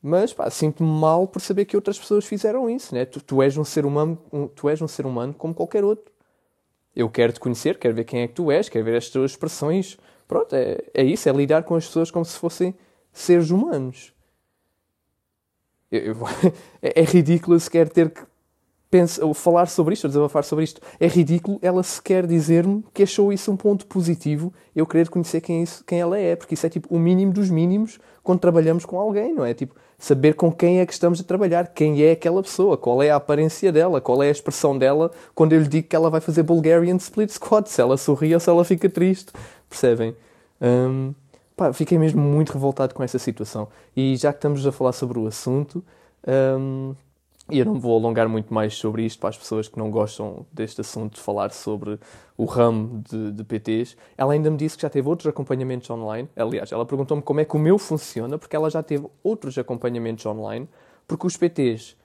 mas 0.02 0.34
sinto-me 0.52 0.90
mal 0.90 1.28
por 1.28 1.42
saber 1.42 1.66
que 1.66 1.76
outras 1.76 2.00
pessoas 2.00 2.26
fizeram 2.26 2.70
isso. 2.70 2.96
Né? 2.96 3.04
Tu, 3.04 3.22
tu, 3.22 3.42
és 3.42 3.58
um 3.58 3.66
ser 3.66 3.86
humano, 3.86 4.18
um, 4.32 4.48
tu 4.48 4.70
és 4.70 4.82
um 4.82 4.88
ser 4.88 5.06
humano 5.06 5.34
como 5.34 5.54
qualquer 5.54 5.84
outro. 5.84 6.13
Eu 6.96 7.10
quero 7.10 7.34
te 7.34 7.40
conhecer, 7.40 7.78
quero 7.78 7.96
ver 7.96 8.04
quem 8.04 8.22
é 8.22 8.28
que 8.28 8.34
tu 8.34 8.52
és, 8.52 8.70
quero 8.70 8.86
ver 8.86 8.98
as 8.98 9.10
tuas 9.10 9.32
expressões. 9.32 9.98
Pronto, 10.28 10.56
é, 10.56 10.78
é 10.94 11.04
isso, 11.04 11.28
é 11.28 11.32
lidar 11.32 11.64
com 11.64 11.76
as 11.76 11.86
pessoas 11.86 12.12
como 12.12 12.24
se 12.24 12.38
fossem 12.38 12.76
seres 13.12 13.50
humanos. 13.50 14.14
Eu, 15.92 16.02
eu, 16.02 16.18
é, 16.82 17.02
é 17.02 17.04
ridículo 17.04 17.60
sequer 17.60 17.90
ter 17.90 18.10
que 18.10 18.22
pensar, 18.94 19.26
ou 19.26 19.34
falar 19.34 19.66
sobre 19.66 19.96
isto, 19.96 20.04
ou 20.04 20.10
desabafar 20.10 20.44
sobre 20.44 20.64
isto. 20.64 20.80
É 21.00 21.08
ridículo 21.08 21.58
ela 21.64 21.82
sequer 21.82 22.28
dizer-me 22.28 22.86
que 22.94 23.02
achou 23.02 23.34
isso 23.34 23.52
um 23.52 23.58
ponto 23.58 23.88
positivo, 23.88 24.54
eu 24.76 24.86
querer 24.86 25.10
conhecer 25.10 25.42
quem, 25.42 25.64
isso, 25.64 25.84
quem 25.84 26.00
ela 26.00 26.16
é, 26.20 26.36
porque 26.36 26.54
isso 26.54 26.64
é 26.68 26.70
tipo 26.70 26.94
o 26.94 27.00
mínimo 27.00 27.34
dos 27.34 27.50
mínimos 27.50 27.98
quando 28.22 28.40
trabalhamos 28.40 28.86
com 28.86 29.00
alguém, 29.00 29.34
não 29.34 29.44
é? 29.44 29.56
Tipo, 29.56 29.76
saber 29.98 30.36
com 30.36 30.52
quem 30.52 30.80
é 30.80 30.86
que 30.86 30.94
estamos 30.94 31.20
a 31.20 31.24
trabalhar, 31.24 31.74
quem 31.74 32.04
é 32.04 32.12
aquela 32.12 32.44
pessoa, 32.44 32.78
qual 32.78 33.02
é 33.02 33.10
a 33.10 33.16
aparência 33.16 33.72
dela, 33.72 34.00
qual 34.00 34.22
é 34.22 34.28
a 34.28 34.32
expressão 34.32 34.78
dela 34.78 35.10
quando 35.34 35.54
eu 35.54 35.60
lhe 35.60 35.68
digo 35.68 35.88
que 35.88 35.96
ela 35.96 36.12
vai 36.12 36.22
fazer 36.22 36.44
Bulgarian 36.44 36.98
Split 36.98 37.32
Squat, 37.32 37.68
se 37.68 37.82
ela 37.82 37.98
sorri 37.98 38.32
ou 38.34 38.40
se 38.40 38.50
ela 38.50 38.64
fica 38.64 38.88
triste, 38.88 39.32
percebem? 39.68 40.16
Um, 40.62 41.14
Pá, 41.56 41.72
fiquei 41.72 42.00
mesmo 42.00 42.20
muito 42.20 42.52
revoltado 42.52 42.96
com 42.96 43.04
essa 43.04 43.20
situação. 43.20 43.68
E 43.96 44.16
já 44.16 44.32
que 44.32 44.38
estamos 44.38 44.66
a 44.66 44.72
falar 44.72 44.92
sobre 44.92 45.20
o 45.20 45.28
assunto, 45.28 45.84
um, 46.60 46.96
e 47.54 47.60
eu 47.60 47.66
não 47.66 47.80
vou 47.80 47.96
alongar 47.96 48.28
muito 48.28 48.52
mais 48.52 48.74
sobre 48.74 49.06
isto 49.06 49.20
para 49.20 49.30
as 49.30 49.38
pessoas 49.38 49.68
que 49.68 49.78
não 49.78 49.92
gostam 49.92 50.46
deste 50.52 50.82
assunto, 50.82 51.16
de 51.16 51.22
falar 51.22 51.52
sobre 51.52 52.00
o 52.36 52.46
ramo 52.46 53.04
de, 53.08 53.32
de 53.32 53.44
PTs. 53.44 53.96
Ela 54.18 54.34
ainda 54.34 54.50
me 54.50 54.58
disse 54.58 54.76
que 54.76 54.82
já 54.82 54.90
teve 54.90 55.08
outros 55.08 55.28
acompanhamentos 55.28 55.88
online. 55.90 56.28
Aliás, 56.36 56.72
ela 56.72 56.84
perguntou-me 56.84 57.22
como 57.22 57.40
é 57.40 57.46
que 57.46 57.56
o 57.56 57.60
meu 57.60 57.78
funciona, 57.78 58.40
porque 58.40 58.56
ela 58.56 58.72
já 58.72 58.82
teve 58.82 59.06
outros 59.24 59.56
acompanhamentos 59.58 60.26
online, 60.26 60.68
porque 61.08 61.28
os 61.28 61.38
PTs 61.38 61.96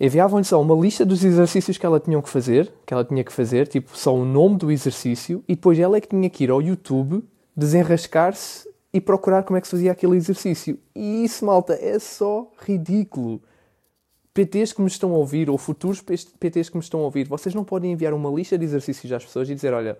enviavam-lhe 0.00 0.44
só 0.44 0.58
uma 0.58 0.74
lista 0.74 1.04
dos 1.04 1.22
exercícios 1.22 1.76
que 1.76 1.84
ela 1.84 2.00
tinha 2.00 2.20
que 2.22 2.28
fazer, 2.30 2.72
que 2.86 2.94
ela 2.94 3.04
tinha 3.04 3.22
que 3.22 3.32
fazer, 3.32 3.68
tipo 3.68 3.94
só 3.96 4.14
o 4.14 4.24
nome 4.24 4.56
do 4.56 4.72
exercício, 4.72 5.44
e 5.46 5.54
depois 5.54 5.78
ela 5.78 5.98
é 5.98 6.00
que 6.00 6.08
tinha 6.08 6.30
que 6.30 6.44
ir 6.44 6.50
ao 6.50 6.62
YouTube 6.62 7.22
desenrascar-se 7.54 8.66
e 8.94 9.00
procurar 9.00 9.42
como 9.42 9.58
é 9.58 9.60
que 9.60 9.66
se 9.66 9.72
fazia 9.72 9.92
aquele 9.92 10.16
exercício. 10.16 10.78
E 10.94 11.22
isso, 11.22 11.44
malta, 11.44 11.74
é 11.74 11.98
só 11.98 12.50
ridículo. 12.58 13.42
PTs 14.32 14.72
que 14.72 14.80
me 14.80 14.86
estão 14.86 15.12
a 15.12 15.16
ouvir, 15.16 15.50
ou 15.50 15.58
futuros 15.58 16.00
PTs 16.00 16.68
que 16.68 16.76
me 16.76 16.82
estão 16.82 17.00
a 17.00 17.04
ouvir, 17.04 17.26
vocês 17.26 17.54
não 17.54 17.64
podem 17.64 17.92
enviar 17.92 18.14
uma 18.14 18.30
lista 18.30 18.56
de 18.56 18.64
exercícios 18.64 19.12
às 19.12 19.24
pessoas 19.24 19.50
e 19.50 19.54
dizer: 19.54 19.72
olha, 19.72 19.98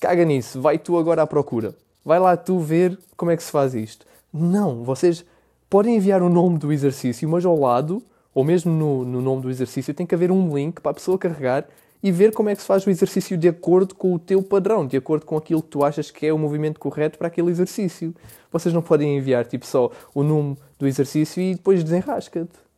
caga 0.00 0.24
nisso, 0.24 0.60
vai 0.60 0.78
tu 0.78 0.98
agora 0.98 1.22
à 1.22 1.26
procura. 1.26 1.74
Vai 2.04 2.18
lá 2.18 2.36
tu 2.36 2.58
ver 2.58 2.98
como 3.16 3.30
é 3.30 3.36
que 3.36 3.42
se 3.42 3.50
faz 3.50 3.74
isto. 3.74 4.06
Não, 4.32 4.82
vocês 4.82 5.24
podem 5.68 5.96
enviar 5.96 6.22
o 6.22 6.28
nome 6.28 6.58
do 6.58 6.72
exercício, 6.72 7.28
mas 7.28 7.44
ao 7.44 7.58
lado, 7.58 8.02
ou 8.34 8.42
mesmo 8.42 8.72
no, 8.72 9.04
no 9.04 9.20
nome 9.20 9.42
do 9.42 9.50
exercício, 9.50 9.94
tem 9.94 10.06
que 10.06 10.14
haver 10.14 10.32
um 10.32 10.56
link 10.56 10.80
para 10.80 10.90
a 10.90 10.94
pessoa 10.94 11.18
carregar 11.18 11.68
e 12.02 12.10
ver 12.10 12.32
como 12.32 12.48
é 12.48 12.56
que 12.56 12.62
se 12.62 12.66
faz 12.66 12.86
o 12.86 12.90
exercício 12.90 13.36
de 13.36 13.48
acordo 13.48 13.94
com 13.94 14.14
o 14.14 14.18
teu 14.18 14.42
padrão, 14.42 14.86
de 14.86 14.96
acordo 14.96 15.26
com 15.26 15.36
aquilo 15.36 15.62
que 15.62 15.68
tu 15.68 15.84
achas 15.84 16.10
que 16.10 16.26
é 16.26 16.32
o 16.32 16.38
movimento 16.38 16.80
correto 16.80 17.18
para 17.18 17.28
aquele 17.28 17.50
exercício. 17.50 18.14
Vocês 18.50 18.74
não 18.74 18.82
podem 18.82 19.18
enviar 19.18 19.44
tipo 19.44 19.66
só 19.66 19.90
o 20.14 20.22
número 20.22 20.58
do 20.78 20.86
exercício 20.86 21.42
e 21.42 21.54
depois 21.54 21.84
desenrasca-te. 21.84 22.69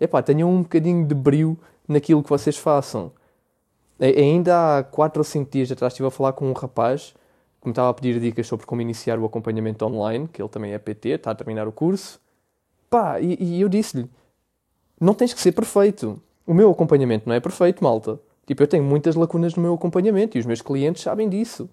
Epá, 0.00 0.22
tenham 0.22 0.50
um 0.50 0.62
bocadinho 0.62 1.06
de 1.06 1.14
brilho 1.14 1.58
naquilo 1.88 2.22
que 2.22 2.28
vocês 2.28 2.56
façam. 2.56 3.12
Ainda 3.98 4.78
há 4.78 4.82
4 4.84 5.20
ou 5.20 5.24
5 5.24 5.50
dias 5.50 5.72
atrás 5.72 5.92
estive 5.92 6.06
a 6.06 6.10
falar 6.10 6.32
com 6.34 6.48
um 6.48 6.52
rapaz 6.52 7.14
que 7.60 7.66
me 7.66 7.72
estava 7.72 7.88
a 7.88 7.94
pedir 7.94 8.20
dicas 8.20 8.46
sobre 8.46 8.66
como 8.66 8.82
iniciar 8.82 9.18
o 9.18 9.24
acompanhamento 9.24 9.84
online, 9.86 10.28
que 10.28 10.40
ele 10.40 10.48
também 10.48 10.72
é 10.72 10.78
PT, 10.78 11.08
está 11.10 11.30
a 11.30 11.34
terminar 11.34 11.66
o 11.66 11.72
curso. 11.72 12.20
Pá, 12.90 13.20
e, 13.20 13.36
e 13.40 13.60
eu 13.60 13.68
disse-lhe, 13.68 14.08
não 15.00 15.14
tens 15.14 15.32
que 15.32 15.40
ser 15.40 15.52
perfeito. 15.52 16.20
O 16.46 16.54
meu 16.54 16.70
acompanhamento 16.70 17.28
não 17.28 17.34
é 17.34 17.40
perfeito, 17.40 17.82
malta. 17.82 18.20
Tipo, 18.46 18.62
eu 18.62 18.68
tenho 18.68 18.84
muitas 18.84 19.16
lacunas 19.16 19.54
no 19.56 19.62
meu 19.62 19.74
acompanhamento 19.74 20.36
e 20.36 20.40
os 20.40 20.46
meus 20.46 20.62
clientes 20.62 21.02
sabem 21.02 21.28
disso. 21.28 21.68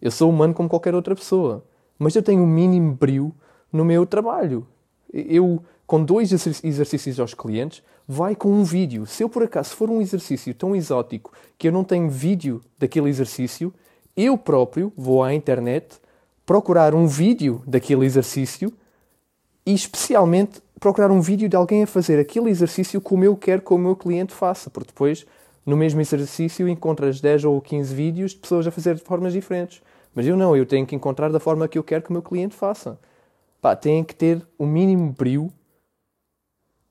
Eu 0.00 0.10
sou 0.10 0.30
humano 0.30 0.54
como 0.54 0.68
qualquer 0.68 0.94
outra 0.94 1.14
pessoa. 1.14 1.64
Mas 1.98 2.16
eu 2.16 2.22
tenho 2.22 2.40
o 2.40 2.44
um 2.44 2.48
mínimo 2.48 2.94
brilho 2.94 3.34
no 3.72 3.84
meu 3.84 4.06
trabalho. 4.06 4.66
Eu, 5.14 5.62
com 5.86 6.04
dois 6.04 6.32
exercícios 6.32 7.20
aos 7.20 7.34
clientes, 7.34 7.82
vai 8.06 8.34
com 8.34 8.50
um 8.50 8.64
vídeo. 8.64 9.06
Se 9.06 9.22
eu 9.22 9.28
por 9.28 9.44
acaso 9.44 9.76
for 9.76 9.88
um 9.88 10.00
exercício 10.00 10.52
tão 10.52 10.74
exótico 10.74 11.32
que 11.56 11.68
eu 11.68 11.72
não 11.72 11.84
tenho 11.84 12.10
vídeo 12.10 12.60
daquele 12.76 13.08
exercício, 13.08 13.72
eu 14.16 14.36
próprio 14.36 14.92
vou 14.96 15.22
à 15.22 15.32
internet 15.32 16.00
procurar 16.44 16.94
um 16.94 17.06
vídeo 17.06 17.62
daquele 17.66 18.04
exercício 18.04 18.72
e 19.64 19.72
especialmente 19.72 20.60
procurar 20.78 21.10
um 21.10 21.20
vídeo 21.20 21.48
de 21.48 21.56
alguém 21.56 21.84
a 21.84 21.86
fazer 21.86 22.18
aquele 22.18 22.50
exercício 22.50 23.00
como 23.00 23.24
eu 23.24 23.36
quero 23.36 23.62
que 23.62 23.72
o 23.72 23.78
meu 23.78 23.96
cliente 23.96 24.34
faça, 24.34 24.68
porque 24.68 24.88
depois 24.88 25.24
no 25.64 25.76
mesmo 25.76 26.00
exercício 26.00 26.68
encontras 26.68 27.20
10 27.20 27.44
ou 27.44 27.60
15 27.60 27.94
vídeos 27.94 28.32
de 28.32 28.38
pessoas 28.38 28.66
a 28.66 28.70
fazer 28.70 28.96
de 28.96 29.02
formas 29.02 29.32
diferentes. 29.32 29.80
Mas 30.14 30.26
eu 30.26 30.36
não, 30.36 30.54
eu 30.54 30.66
tenho 30.66 30.86
que 30.86 30.94
encontrar 30.94 31.30
da 31.30 31.40
forma 31.40 31.66
que 31.66 31.78
eu 31.78 31.82
quero 31.82 32.02
que 32.02 32.10
o 32.10 32.12
meu 32.12 32.22
cliente 32.22 32.54
faça. 32.54 32.98
Pá, 33.64 33.74
têm 33.74 34.04
que 34.04 34.14
ter 34.14 34.46
o 34.58 34.66
mínimo 34.66 35.10
brilho 35.10 35.50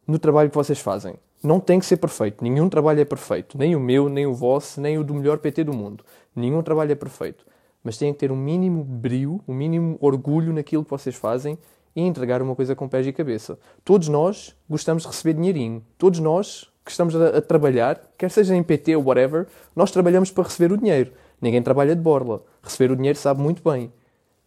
no 0.07 0.17
trabalho 0.17 0.49
que 0.49 0.55
vocês 0.55 0.79
fazem. 0.79 1.13
Não 1.43 1.59
tem 1.59 1.77
que 1.77 1.85
ser 1.85 1.97
perfeito. 1.97 2.43
Nenhum 2.43 2.67
trabalho 2.67 2.99
é 2.99 3.05
perfeito. 3.05 3.59
Nem 3.59 3.75
o 3.75 3.79
meu, 3.79 4.09
nem 4.09 4.25
o 4.25 4.33
vosso, 4.33 4.81
nem 4.81 4.97
o 4.97 5.03
do 5.03 5.13
melhor 5.13 5.37
PT 5.37 5.65
do 5.65 5.71
mundo. 5.71 6.03
Nenhum 6.35 6.63
trabalho 6.63 6.91
é 6.91 6.95
perfeito. 6.95 7.45
Mas 7.83 7.99
têm 7.99 8.11
que 8.11 8.17
ter 8.17 8.31
um 8.31 8.35
mínimo 8.35 8.83
brilho, 8.83 9.39
um 9.47 9.53
mínimo 9.53 9.99
orgulho 10.01 10.51
naquilo 10.51 10.83
que 10.83 10.89
vocês 10.89 11.15
fazem 11.15 11.59
e 11.95 12.01
entregar 12.01 12.41
uma 12.41 12.55
coisa 12.55 12.75
com 12.75 12.89
pés 12.89 13.05
e 13.05 13.13
cabeça. 13.13 13.59
Todos 13.85 14.07
nós 14.07 14.55
gostamos 14.67 15.03
de 15.03 15.09
receber 15.09 15.35
dinheirinho. 15.35 15.85
Todos 15.95 16.19
nós 16.19 16.71
que 16.83 16.89
estamos 16.89 17.15
a, 17.15 17.37
a 17.37 17.41
trabalhar, 17.41 18.01
quer 18.17 18.31
seja 18.31 18.55
em 18.55 18.63
PT 18.63 18.95
ou 18.95 19.03
whatever, 19.03 19.45
nós 19.75 19.91
trabalhamos 19.91 20.31
para 20.31 20.45
receber 20.45 20.73
o 20.73 20.77
dinheiro. 20.77 21.11
Ninguém 21.39 21.61
trabalha 21.61 21.95
de 21.95 22.01
borla. 22.01 22.41
Receber 22.63 22.91
o 22.91 22.95
dinheiro 22.95 23.19
sabe 23.19 23.39
muito 23.43 23.61
bem. 23.61 23.93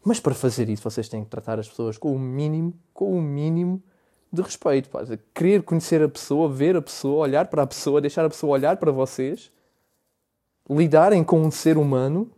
Mas 0.06 0.20
para 0.20 0.36
fazer 0.36 0.68
isso, 0.68 0.84
vocês 0.84 1.08
têm 1.08 1.25
que 1.25 1.30
tratar 1.30 1.58
as 1.58 1.68
pessoas 1.68 1.98
com 1.98 2.14
o 2.14 2.18
mínimo, 2.18 2.72
com 2.94 3.18
o 3.18 3.20
mínimo 3.20 3.82
de 4.32 4.40
respeito. 4.40 4.88
Pá. 4.88 5.00
Querer 5.34 5.64
conhecer 5.64 6.00
a 6.00 6.08
pessoa, 6.08 6.48
ver 6.48 6.76
a 6.76 6.80
pessoa, 6.80 7.25
olhar 7.25 7.48
para 7.48 7.64
a 7.64 7.66
pessoa, 7.66 8.00
deixar 8.00 8.25
a 8.25 8.28
pessoa 8.28 8.52
olhar 8.52 8.76
para 8.76 8.92
vocês, 8.92 9.50
lidarem 10.70 11.25
com 11.25 11.40
um 11.40 11.50
ser 11.50 11.76
humano 11.76 12.30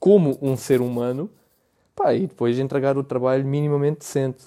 como 0.00 0.36
um 0.42 0.56
ser 0.56 0.80
humano, 0.80 1.30
pá, 1.94 2.12
e 2.12 2.26
depois 2.26 2.58
entregar 2.58 2.98
o 2.98 3.04
trabalho 3.04 3.46
minimamente 3.46 4.00
decente. 4.00 4.46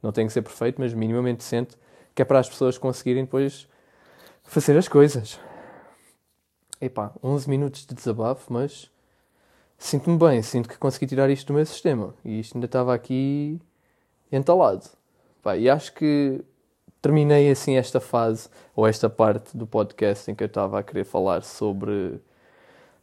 Não 0.00 0.12
tem 0.12 0.24
que 0.24 0.32
ser 0.32 0.42
perfeito, 0.42 0.80
mas 0.80 0.94
minimamente 0.94 1.38
decente, 1.38 1.76
que 2.14 2.22
é 2.22 2.24
para 2.24 2.38
as 2.38 2.48
pessoas 2.48 2.78
conseguirem 2.78 3.24
depois 3.24 3.66
fazer 4.44 4.78
as 4.78 4.86
coisas. 4.86 5.40
Epá, 6.80 7.12
11 7.20 7.50
minutos 7.50 7.84
de 7.84 7.96
desabafo, 7.96 8.52
mas 8.52 8.88
sinto-me 9.82 10.16
bem, 10.16 10.40
sinto 10.42 10.68
que 10.68 10.78
consegui 10.78 11.06
tirar 11.06 11.28
isto 11.28 11.48
do 11.48 11.54
meu 11.54 11.66
sistema. 11.66 12.14
E 12.24 12.40
isto 12.40 12.56
ainda 12.56 12.66
estava 12.66 12.94
aqui 12.94 13.60
entalado. 14.30 14.88
Pá, 15.42 15.56
e 15.56 15.68
acho 15.68 15.92
que 15.92 16.40
terminei 17.00 17.50
assim 17.50 17.76
esta 17.76 18.00
fase, 18.00 18.48
ou 18.76 18.86
esta 18.86 19.10
parte 19.10 19.56
do 19.56 19.66
podcast 19.66 20.30
em 20.30 20.34
que 20.36 20.44
eu 20.44 20.46
estava 20.46 20.78
a 20.78 20.82
querer 20.84 21.04
falar 21.04 21.42
sobre, 21.42 22.20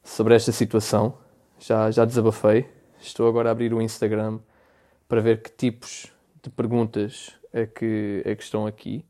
sobre 0.03 0.33
esta 0.35 0.53
situação. 0.53 1.17
Já, 1.59 1.91
já 1.91 2.05
desabafei. 2.05 2.65
Estou 3.01 3.27
agora 3.27 3.49
a 3.49 3.51
abrir 3.51 3.73
o 3.73 3.81
Instagram 3.81 4.39
para 5.07 5.19
ver 5.19 5.41
que 5.41 5.51
tipos 5.51 6.07
de 6.41 6.49
perguntas 6.49 7.33
é 7.51 7.65
que, 7.65 8.21
é 8.25 8.35
que 8.35 8.43
estão 8.43 8.65
aqui. 8.65 9.03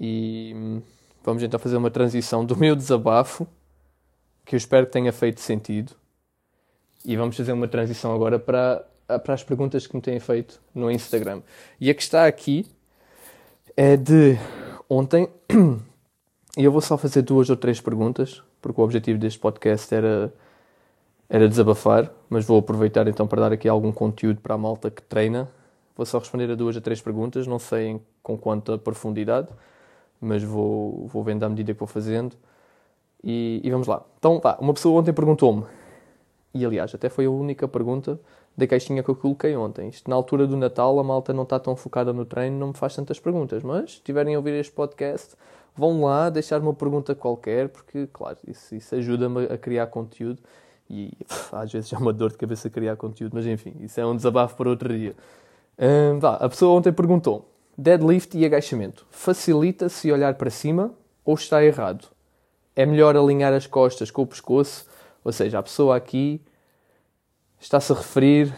E 0.00 0.52
hum, 0.56 0.82
vamos 1.22 1.42
então 1.44 1.60
fazer 1.60 1.76
uma 1.76 1.90
transição 1.90 2.44
do 2.44 2.56
meu 2.56 2.74
desabafo, 2.74 3.46
que 4.44 4.56
eu 4.56 4.58
espero 4.58 4.86
que 4.86 4.92
tenha 4.92 5.12
feito 5.12 5.40
sentido. 5.40 5.94
E 7.04 7.16
vamos 7.16 7.36
fazer 7.36 7.52
uma 7.52 7.68
transição 7.68 8.14
agora 8.14 8.38
para 8.38 8.84
para 9.06 9.34
as 9.34 9.44
perguntas 9.44 9.86
que 9.86 9.94
me 9.94 10.02
têm 10.02 10.18
feito 10.18 10.60
no 10.74 10.90
Instagram. 10.90 11.42
E 11.80 11.90
a 11.90 11.94
que 11.94 12.02
está 12.02 12.26
aqui 12.26 12.66
é 13.76 13.96
de 13.96 14.38
ontem. 14.88 15.28
E 16.56 16.62
eu 16.62 16.70
vou 16.70 16.80
só 16.80 16.96
fazer 16.96 17.22
duas 17.22 17.50
ou 17.50 17.56
três 17.56 17.80
perguntas, 17.80 18.40
porque 18.62 18.80
o 18.80 18.84
objetivo 18.84 19.18
deste 19.18 19.40
podcast 19.40 19.92
era, 19.92 20.32
era 21.28 21.48
desabafar, 21.48 22.08
mas 22.30 22.44
vou 22.44 22.60
aproveitar 22.60 23.08
então 23.08 23.26
para 23.26 23.40
dar 23.40 23.52
aqui 23.52 23.68
algum 23.68 23.90
conteúdo 23.90 24.40
para 24.40 24.54
a 24.54 24.58
malta 24.58 24.88
que 24.88 25.02
treina. 25.02 25.50
Vou 25.96 26.06
só 26.06 26.20
responder 26.20 26.48
a 26.52 26.54
duas 26.54 26.76
ou 26.76 26.80
três 26.80 27.00
perguntas, 27.00 27.48
não 27.48 27.58
sei 27.58 28.00
com 28.22 28.38
quanta 28.38 28.78
profundidade, 28.78 29.48
mas 30.20 30.44
vou, 30.44 31.08
vou 31.08 31.24
vendo 31.24 31.42
à 31.42 31.48
medida 31.48 31.74
que 31.74 31.80
vou 31.80 31.88
fazendo. 31.88 32.36
E, 33.20 33.60
e 33.64 33.68
vamos 33.68 33.88
lá. 33.88 34.04
Então, 34.16 34.38
vá, 34.38 34.56
uma 34.60 34.72
pessoa 34.72 35.00
ontem 35.00 35.12
perguntou-me, 35.12 35.64
e 36.54 36.64
aliás, 36.64 36.94
até 36.94 37.08
foi 37.08 37.26
a 37.26 37.30
única 37.30 37.66
pergunta 37.66 38.18
da 38.56 38.66
caixinha 38.66 39.02
que 39.02 39.08
eu 39.08 39.16
coloquei 39.16 39.56
ontem. 39.56 39.88
Isto 39.88 40.08
na 40.08 40.14
altura 40.14 40.46
do 40.46 40.56
Natal, 40.56 40.98
a 41.00 41.04
malta 41.04 41.32
não 41.32 41.42
está 41.42 41.58
tão 41.58 41.74
focada 41.74 42.12
no 42.12 42.24
treino, 42.24 42.56
não 42.56 42.68
me 42.68 42.74
faz 42.74 42.94
tantas 42.94 43.18
perguntas. 43.18 43.62
Mas 43.62 43.94
se 43.94 44.00
tiverem 44.00 44.34
a 44.34 44.38
ouvir 44.38 44.54
este 44.54 44.72
podcast, 44.72 45.34
vão 45.74 46.02
lá 46.02 46.30
deixar 46.30 46.60
uma 46.60 46.72
pergunta 46.72 47.14
qualquer, 47.14 47.68
porque, 47.68 48.08
claro, 48.12 48.38
isso, 48.46 48.74
isso 48.74 48.94
ajuda-me 48.94 49.46
a 49.46 49.58
criar 49.58 49.88
conteúdo. 49.88 50.40
E 50.88 51.10
pff, 51.26 51.56
às 51.56 51.72
vezes 51.72 51.92
é 51.92 51.96
uma 51.98 52.12
dor 52.12 52.30
de 52.30 52.38
cabeça 52.38 52.70
criar 52.70 52.96
conteúdo, 52.96 53.32
mas 53.34 53.46
enfim, 53.46 53.74
isso 53.80 53.98
é 53.98 54.06
um 54.06 54.14
desabafo 54.14 54.54
para 54.56 54.68
outro 54.68 54.96
dia. 54.96 55.14
Hum, 55.78 56.20
vá, 56.20 56.34
a 56.34 56.48
pessoa 56.48 56.78
ontem 56.78 56.92
perguntou: 56.92 57.48
deadlift 57.76 58.36
e 58.38 58.44
agachamento 58.44 59.06
facilita 59.10 59.88
se 59.88 60.12
olhar 60.12 60.34
para 60.34 60.50
cima 60.50 60.92
ou 61.24 61.34
está 61.34 61.64
errado? 61.64 62.06
É 62.76 62.84
melhor 62.84 63.16
alinhar 63.16 63.52
as 63.52 63.66
costas 63.66 64.10
com 64.10 64.22
o 64.22 64.26
pescoço? 64.26 64.86
Ou 65.24 65.32
seja, 65.32 65.58
a 65.58 65.62
pessoa 65.62 65.96
aqui 65.96 66.40
está-se 67.58 67.90
a 67.92 67.96
referir 67.96 68.54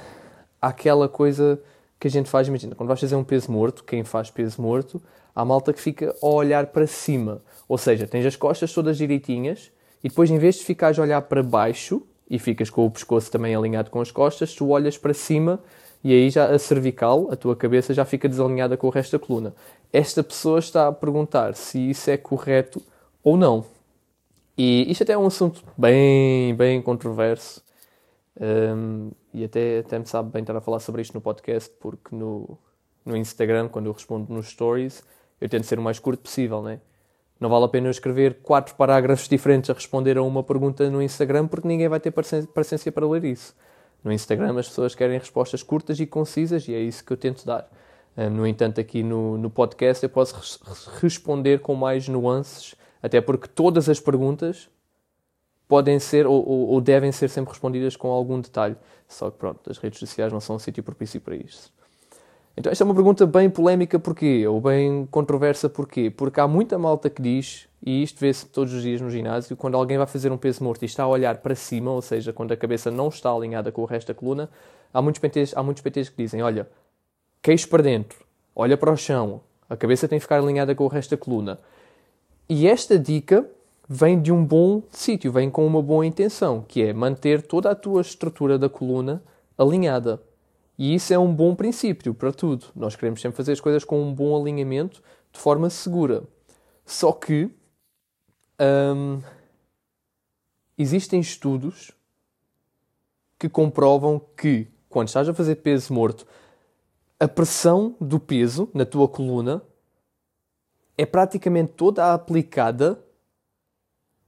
àquela 0.60 1.08
coisa 1.08 1.60
que 1.98 2.08
a 2.08 2.10
gente 2.10 2.28
faz. 2.28 2.48
Imagina, 2.48 2.74
quando 2.74 2.88
vais 2.88 3.00
fazer 3.00 3.14
um 3.14 3.24
peso 3.24 3.50
morto, 3.50 3.84
quem 3.84 4.02
faz 4.02 4.30
peso 4.30 4.60
morto, 4.60 5.00
há 5.34 5.44
malta 5.44 5.72
que 5.72 5.80
fica 5.80 6.14
a 6.20 6.26
olhar 6.26 6.66
para 6.66 6.86
cima. 6.86 7.40
Ou 7.68 7.78
seja, 7.78 8.06
tens 8.06 8.26
as 8.26 8.36
costas 8.36 8.72
todas 8.72 8.98
direitinhas 8.98 9.70
e 10.02 10.08
depois, 10.08 10.30
em 10.30 10.38
vez 10.38 10.56
de 10.56 10.64
ficares 10.64 10.98
a 10.98 11.02
olhar 11.02 11.22
para 11.22 11.42
baixo 11.42 12.02
e 12.28 12.38
ficas 12.38 12.68
com 12.68 12.84
o 12.84 12.90
pescoço 12.90 13.30
também 13.30 13.54
alinhado 13.54 13.90
com 13.90 14.00
as 14.00 14.10
costas, 14.10 14.54
tu 14.54 14.68
olhas 14.70 14.98
para 14.98 15.14
cima 15.14 15.60
e 16.02 16.12
aí 16.12 16.30
já 16.30 16.46
a 16.46 16.58
cervical, 16.58 17.28
a 17.30 17.36
tua 17.36 17.56
cabeça, 17.56 17.94
já 17.94 18.04
fica 18.04 18.28
desalinhada 18.28 18.76
com 18.76 18.86
o 18.86 18.90
resto 18.90 19.18
da 19.18 19.24
coluna. 19.24 19.54
Esta 19.92 20.22
pessoa 20.22 20.58
está 20.58 20.88
a 20.88 20.92
perguntar 20.92 21.54
se 21.54 21.78
isso 21.90 22.10
é 22.10 22.16
correto 22.16 22.82
ou 23.22 23.36
não. 23.36 23.64
E 24.56 24.90
isto 24.90 25.02
até 25.02 25.12
é 25.12 25.18
um 25.18 25.26
assunto 25.26 25.62
bem, 25.76 26.54
bem 26.54 26.80
controverso. 26.80 27.62
Um, 28.40 29.10
e 29.32 29.44
até, 29.44 29.80
até 29.80 29.98
me 29.98 30.06
sabe 30.06 30.30
bem 30.30 30.42
estar 30.42 30.56
a 30.56 30.60
falar 30.60 30.80
sobre 30.80 31.02
isto 31.02 31.14
no 31.14 31.20
podcast, 31.20 31.70
porque 31.80 32.14
no, 32.14 32.58
no 33.04 33.16
Instagram, 33.16 33.68
quando 33.68 33.86
eu 33.86 33.92
respondo 33.92 34.32
nos 34.32 34.48
stories, 34.48 35.02
eu 35.40 35.48
tento 35.48 35.64
ser 35.64 35.78
o 35.78 35.82
mais 35.82 35.98
curto 35.98 36.22
possível, 36.22 36.62
né? 36.62 36.80
Não 37.38 37.50
vale 37.50 37.66
a 37.66 37.68
pena 37.68 37.88
eu 37.88 37.90
escrever 37.90 38.40
quatro 38.42 38.74
parágrafos 38.76 39.28
diferentes 39.28 39.68
a 39.68 39.74
responder 39.74 40.16
a 40.16 40.22
uma 40.22 40.42
pergunta 40.42 40.88
no 40.88 41.02
Instagram, 41.02 41.46
porque 41.46 41.68
ninguém 41.68 41.88
vai 41.88 42.00
ter 42.00 42.10
paciência 42.10 42.90
para 42.90 43.06
ler 43.06 43.24
isso. 43.24 43.54
No 44.02 44.10
Instagram 44.10 44.58
as 44.58 44.68
pessoas 44.68 44.94
querem 44.94 45.18
respostas 45.18 45.62
curtas 45.62 46.00
e 46.00 46.06
concisas 46.06 46.66
e 46.66 46.74
é 46.74 46.80
isso 46.80 47.04
que 47.04 47.12
eu 47.12 47.16
tento 47.16 47.44
dar. 47.44 47.68
No 48.32 48.46
entanto, 48.46 48.80
aqui 48.80 49.02
no, 49.02 49.36
no 49.36 49.50
podcast 49.50 50.02
eu 50.02 50.08
posso 50.08 50.34
res 50.36 50.58
responder 51.02 51.60
com 51.60 51.74
mais 51.74 52.08
nuances, 52.08 52.74
até 53.06 53.20
porque 53.20 53.46
todas 53.46 53.88
as 53.88 54.00
perguntas 54.00 54.68
podem 55.68 55.96
ser 56.00 56.26
ou, 56.26 56.44
ou, 56.44 56.68
ou, 56.70 56.80
devem 56.80 57.12
ser 57.12 57.28
sempre 57.28 57.52
respondidas 57.52 57.94
com 57.94 58.08
algum 58.08 58.40
detalhe. 58.40 58.74
Só 59.06 59.30
que 59.30 59.38
pronto, 59.38 59.70
as 59.70 59.78
redes 59.78 60.00
sociais 60.00 60.32
não 60.32 60.40
são 60.40 60.56
um 60.56 60.58
sítio 60.58 60.82
propício 60.82 61.20
para 61.20 61.36
isso. 61.36 61.72
Então 62.56 62.72
esta 62.72 62.82
é 62.82 62.84
uma 62.84 62.94
pergunta 62.94 63.24
bem 63.24 63.48
polémica 63.48 63.96
porquê? 63.96 64.44
Ou 64.48 64.60
bem 64.60 65.06
controversa 65.08 65.68
porquê? 65.68 66.10
Porque 66.10 66.40
há 66.40 66.48
muita 66.48 66.76
malta 66.78 67.08
que 67.08 67.22
diz, 67.22 67.68
e 67.80 68.02
isto 68.02 68.18
vê-se 68.18 68.44
todos 68.44 68.72
os 68.72 68.82
dias 68.82 69.00
no 69.00 69.08
ginásio, 69.08 69.56
quando 69.56 69.76
alguém 69.76 69.98
vai 69.98 70.06
fazer 70.08 70.32
um 70.32 70.36
peso 70.36 70.64
morto 70.64 70.82
e 70.82 70.86
está 70.86 71.04
a 71.04 71.08
olhar 71.08 71.36
para 71.38 71.54
cima, 71.54 71.92
ou 71.92 72.02
seja, 72.02 72.32
quando 72.32 72.50
a 72.50 72.56
cabeça 72.56 72.90
não 72.90 73.06
está 73.06 73.30
alinhada 73.30 73.70
com 73.70 73.82
o 73.82 73.84
resto 73.84 74.08
da 74.08 74.14
coluna, 74.14 74.50
há 74.92 75.00
muitos 75.00 75.20
PTs, 75.20 75.56
há 75.56 75.62
muitos 75.62 75.80
PTs 75.80 76.08
que 76.08 76.16
dizem, 76.16 76.42
olha, 76.42 76.68
queixo 77.40 77.68
para 77.68 77.84
dentro, 77.84 78.18
olha 78.54 78.76
para 78.76 78.90
o 78.90 78.96
chão, 78.96 79.42
a 79.70 79.76
cabeça 79.76 80.08
tem 80.08 80.18
que 80.18 80.24
ficar 80.24 80.38
alinhada 80.38 80.74
com 80.74 80.84
o 80.84 80.88
resto 80.88 81.10
da 81.10 81.16
coluna. 81.16 81.60
E 82.48 82.66
esta 82.66 82.98
dica 82.98 83.48
vem 83.88 84.20
de 84.20 84.32
um 84.32 84.44
bom 84.44 84.82
sítio, 84.90 85.32
vem 85.32 85.50
com 85.50 85.66
uma 85.66 85.82
boa 85.82 86.06
intenção, 86.06 86.64
que 86.66 86.82
é 86.82 86.92
manter 86.92 87.42
toda 87.42 87.70
a 87.70 87.74
tua 87.74 88.00
estrutura 88.00 88.58
da 88.58 88.68
coluna 88.68 89.22
alinhada. 89.58 90.22
E 90.78 90.94
isso 90.94 91.12
é 91.12 91.18
um 91.18 91.34
bom 91.34 91.54
princípio 91.54 92.14
para 92.14 92.32
tudo. 92.32 92.66
Nós 92.74 92.94
queremos 92.94 93.20
sempre 93.20 93.36
fazer 93.36 93.52
as 93.52 93.60
coisas 93.60 93.84
com 93.84 94.00
um 94.00 94.14
bom 94.14 94.40
alinhamento, 94.40 95.02
de 95.32 95.38
forma 95.40 95.70
segura. 95.70 96.22
Só 96.84 97.12
que 97.12 97.50
hum, 98.60 99.20
existem 100.78 101.20
estudos 101.20 101.90
que 103.38 103.48
comprovam 103.48 104.20
que 104.36 104.68
quando 104.88 105.08
estás 105.08 105.28
a 105.28 105.34
fazer 105.34 105.56
peso 105.56 105.92
morto, 105.92 106.26
a 107.18 107.26
pressão 107.26 107.96
do 108.00 108.20
peso 108.20 108.68
na 108.72 108.84
tua 108.84 109.08
coluna 109.08 109.62
é 110.96 111.04
praticamente 111.04 111.72
toda 111.74 112.12
aplicada 112.12 112.98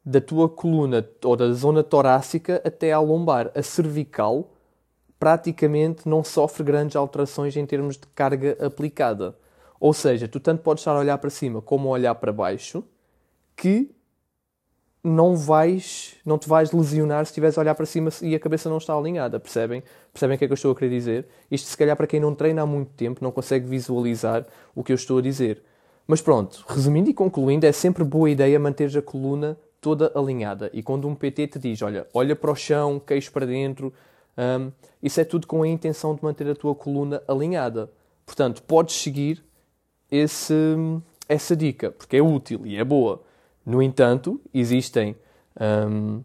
da 0.04 0.20
tua 0.20 0.48
coluna 0.48 1.06
ou 1.24 1.36
da 1.36 1.52
zona 1.52 1.82
torácica 1.82 2.62
até 2.64 2.92
à 2.92 3.00
lombar. 3.00 3.50
A 3.54 3.62
cervical 3.62 4.50
praticamente 5.18 6.08
não 6.08 6.22
sofre 6.22 6.62
grandes 6.62 6.96
alterações 6.96 7.56
em 7.56 7.66
termos 7.66 7.96
de 7.96 8.06
carga 8.08 8.56
aplicada. 8.64 9.36
Ou 9.80 9.92
seja, 9.92 10.26
tu 10.26 10.40
tanto 10.40 10.62
podes 10.62 10.80
estar 10.82 10.92
a 10.92 10.98
olhar 10.98 11.18
para 11.18 11.30
cima 11.30 11.60
como 11.60 11.88
a 11.88 11.92
olhar 11.92 12.14
para 12.14 12.32
baixo, 12.32 12.84
que 13.56 13.90
não 15.02 15.36
vais, 15.36 16.16
não 16.24 16.38
te 16.38 16.48
vais 16.48 16.72
lesionar 16.72 17.24
se 17.24 17.30
estiveres 17.30 17.56
a 17.56 17.60
olhar 17.60 17.74
para 17.74 17.86
cima 17.86 18.10
e 18.22 18.34
a 18.34 18.40
cabeça 18.40 18.68
não 18.68 18.78
está 18.78 18.94
alinhada, 18.94 19.38
percebem? 19.38 19.82
Percebem 20.12 20.36
o 20.36 20.38
que 20.38 20.44
é 20.44 20.48
que 20.48 20.52
eu 20.52 20.56
estou 20.56 20.72
a 20.72 20.74
querer 20.74 20.90
dizer? 20.90 21.28
Isto 21.50 21.68
se 21.68 21.76
calhar 21.76 21.96
para 21.96 22.06
quem 22.06 22.20
não 22.20 22.34
treina 22.34 22.62
há 22.62 22.66
muito 22.66 22.92
tempo 22.92 23.22
não 23.22 23.30
consegue 23.30 23.66
visualizar 23.66 24.46
o 24.74 24.82
que 24.82 24.92
eu 24.92 24.96
estou 24.96 25.18
a 25.18 25.22
dizer. 25.22 25.62
Mas 26.08 26.22
pronto, 26.22 26.64
resumindo 26.66 27.10
e 27.10 27.14
concluindo, 27.14 27.66
é 27.66 27.72
sempre 27.72 28.02
boa 28.02 28.30
ideia 28.30 28.58
manteres 28.58 28.96
a 28.96 29.02
coluna 29.02 29.58
toda 29.78 30.10
alinhada. 30.14 30.70
E 30.72 30.82
quando 30.82 31.06
um 31.06 31.14
PT 31.14 31.48
te 31.48 31.58
diz, 31.58 31.82
olha, 31.82 32.06
olha 32.14 32.34
para 32.34 32.50
o 32.50 32.56
chão, 32.56 32.98
queixo 32.98 33.30
para 33.30 33.44
dentro, 33.44 33.92
um, 34.38 34.72
isso 35.02 35.20
é 35.20 35.24
tudo 35.24 35.46
com 35.46 35.62
a 35.62 35.68
intenção 35.68 36.14
de 36.14 36.24
manter 36.24 36.48
a 36.48 36.54
tua 36.54 36.74
coluna 36.74 37.22
alinhada. 37.28 37.90
Portanto, 38.24 38.62
podes 38.62 38.96
seguir 38.96 39.44
esse, 40.10 40.54
essa 41.28 41.54
dica, 41.54 41.90
porque 41.90 42.16
é 42.16 42.22
útil 42.22 42.62
e 42.64 42.78
é 42.78 42.84
boa. 42.84 43.22
No 43.66 43.82
entanto, 43.82 44.40
existem 44.54 45.14
hum, 45.60 46.22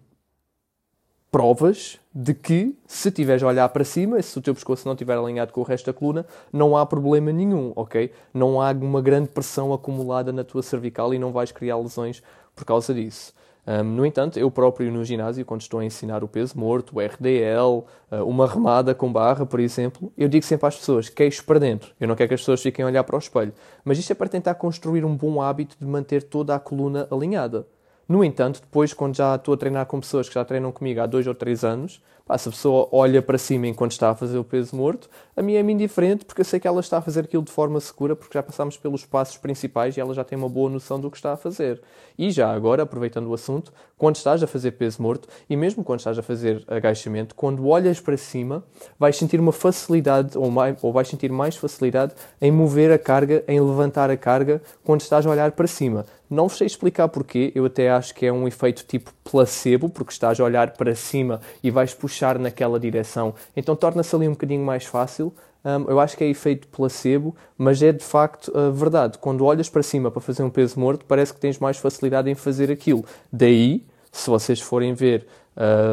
provas 1.33 1.99
de 2.13 2.31
que 2.35 2.77
se 2.85 3.09
estiveres 3.09 3.41
a 3.41 3.47
olhar 3.47 3.67
para 3.69 3.83
cima, 3.83 4.21
se 4.21 4.37
o 4.37 4.41
teu 4.41 4.53
pescoço 4.53 4.85
não 4.85 4.93
estiver 4.93 5.17
alinhado 5.17 5.51
com 5.51 5.61
o 5.61 5.63
resto 5.63 5.87
da 5.87 5.91
coluna, 5.91 6.27
não 6.51 6.77
há 6.77 6.85
problema 6.85 7.31
nenhum, 7.31 7.73
ok? 7.75 8.11
Não 8.31 8.61
há 8.61 8.69
uma 8.69 9.01
grande 9.01 9.29
pressão 9.29 9.73
acumulada 9.73 10.31
na 10.31 10.43
tua 10.43 10.61
cervical 10.61 11.11
e 11.11 11.17
não 11.17 11.31
vais 11.31 11.51
criar 11.51 11.77
lesões 11.77 12.21
por 12.55 12.65
causa 12.65 12.93
disso. 12.93 13.33
Um, 13.65 13.83
no 13.83 14.05
entanto, 14.05 14.37
eu 14.37 14.51
próprio 14.51 14.91
no 14.91 15.03
ginásio, 15.03 15.43
quando 15.43 15.61
estou 15.61 15.79
a 15.79 15.85
ensinar 15.85 16.23
o 16.23 16.27
peso 16.27 16.55
morto, 16.55 16.95
o 16.95 17.01
RDL, 17.01 17.83
uh, 18.11 18.23
uma 18.27 18.45
remada 18.45 18.93
com 18.93 19.11
barra, 19.11 19.43
por 19.43 19.59
exemplo, 19.59 20.13
eu 20.15 20.29
digo 20.29 20.45
sempre 20.45 20.67
às 20.67 20.75
pessoas, 20.75 21.09
queixo 21.09 21.43
para 21.45 21.57
dentro. 21.57 21.95
Eu 21.99 22.07
não 22.07 22.15
quero 22.15 22.27
que 22.27 22.35
as 22.35 22.41
pessoas 22.41 22.61
fiquem 22.61 22.85
a 22.85 22.87
olhar 22.87 23.03
para 23.03 23.15
o 23.15 23.19
espelho. 23.19 23.53
Mas 23.83 23.97
isto 23.97 24.11
é 24.11 24.15
para 24.15 24.29
tentar 24.29 24.53
construir 24.53 25.03
um 25.03 25.15
bom 25.15 25.41
hábito 25.41 25.77
de 25.79 25.85
manter 25.87 26.21
toda 26.21 26.53
a 26.53 26.59
coluna 26.59 27.07
alinhada. 27.09 27.65
No 28.07 28.23
entanto, 28.23 28.61
depois, 28.61 28.93
quando 28.93 29.15
já 29.15 29.35
estou 29.35 29.53
a 29.53 29.57
treinar 29.57 29.85
com 29.85 29.99
pessoas 29.99 30.27
que 30.27 30.35
já 30.35 30.43
treinam 30.43 30.71
comigo 30.71 31.01
há 31.01 31.05
dois 31.05 31.25
ou 31.25 31.33
três 31.33 31.63
anos, 31.63 32.01
Pá, 32.25 32.37
se 32.37 32.47
a 32.47 32.51
pessoa 32.53 32.87
olha 32.89 33.21
para 33.21 33.37
cima 33.37 33.67
enquanto 33.67 33.91
está 33.91 34.09
a 34.11 34.15
fazer 34.15 34.37
o 34.37 34.45
peso 34.45 34.73
morto, 34.73 35.09
a 35.35 35.41
mim 35.41 35.55
é-me 35.55 35.73
indiferente 35.73 36.23
porque 36.23 36.39
eu 36.39 36.45
sei 36.45 36.57
que 36.57 36.65
ela 36.65 36.79
está 36.79 36.99
a 36.99 37.01
fazer 37.01 37.25
aquilo 37.25 37.43
de 37.43 37.51
forma 37.51 37.77
segura 37.81 38.15
porque 38.15 38.37
já 38.37 38.41
passámos 38.41 38.77
pelos 38.77 39.05
passos 39.05 39.35
principais 39.35 39.97
e 39.97 39.99
ela 39.99 40.13
já 40.13 40.23
tem 40.23 40.37
uma 40.37 40.47
boa 40.47 40.69
noção 40.69 40.97
do 40.97 41.11
que 41.11 41.17
está 41.17 41.33
a 41.33 41.37
fazer. 41.37 41.81
E 42.17 42.31
já 42.31 42.49
agora, 42.49 42.83
aproveitando 42.83 43.27
o 43.27 43.33
assunto, 43.33 43.73
quando 43.97 44.15
estás 44.15 44.41
a 44.41 44.47
fazer 44.47 44.71
peso 44.71 45.01
morto 45.01 45.27
e 45.49 45.57
mesmo 45.57 45.83
quando 45.83 45.99
estás 45.99 46.17
a 46.17 46.21
fazer 46.21 46.63
agachamento, 46.65 47.35
quando 47.35 47.67
olhas 47.67 47.99
para 47.99 48.15
cima, 48.15 48.63
vais 48.97 49.17
sentir 49.17 49.41
uma 49.41 49.51
facilidade 49.51 50.37
ou, 50.37 50.49
mais, 50.49 50.81
ou 50.81 50.93
vais 50.93 51.09
sentir 51.09 51.29
mais 51.29 51.57
facilidade 51.57 52.13
em 52.39 52.51
mover 52.53 52.89
a 52.89 52.97
carga, 52.97 53.43
em 53.49 53.59
levantar 53.59 54.09
a 54.09 54.15
carga 54.15 54.61
quando 54.81 55.01
estás 55.01 55.25
a 55.25 55.29
olhar 55.29 55.51
para 55.51 55.67
cima. 55.67 56.05
Não 56.29 56.49
sei 56.49 56.65
explicar 56.65 57.09
porquê, 57.09 57.51
eu 57.53 57.65
até 57.65 57.91
acho 57.91 58.15
que 58.15 58.25
é 58.25 58.33
um 58.33 58.47
efeito 58.47 58.85
tipo 58.87 59.13
placebo, 59.23 59.87
porque 59.87 60.11
estás 60.11 60.39
a 60.39 60.43
olhar 60.43 60.71
para 60.71 60.95
cima 60.95 61.39
e 61.61 61.69
vais 61.69 61.93
puxar 61.93 62.12
naquela 62.39 62.79
direção. 62.79 63.33
Então 63.55 63.75
torna-se 63.75 64.15
ali 64.15 64.27
um 64.27 64.31
bocadinho 64.31 64.63
mais 64.63 64.85
fácil. 64.85 65.33
Um, 65.65 65.89
eu 65.89 65.99
acho 65.99 66.17
que 66.17 66.23
é 66.23 66.27
efeito 66.27 66.67
placebo, 66.67 67.35
mas 67.57 67.81
é 67.81 67.91
de 67.91 68.03
facto 68.03 68.49
uh, 68.49 68.71
verdade. 68.71 69.17
Quando 69.17 69.45
olhas 69.45 69.69
para 69.69 69.81
cima 69.81 70.11
para 70.11 70.19
fazer 70.19 70.43
um 70.43 70.49
peso 70.49 70.79
morto, 70.79 71.05
parece 71.05 71.33
que 71.33 71.39
tens 71.39 71.57
mais 71.57 71.77
facilidade 71.77 72.29
em 72.29 72.35
fazer 72.35 72.69
aquilo. 72.69 73.05
Daí, 73.31 73.85
se 74.11 74.29
vocês 74.29 74.59
forem 74.59 74.93
ver 74.93 75.25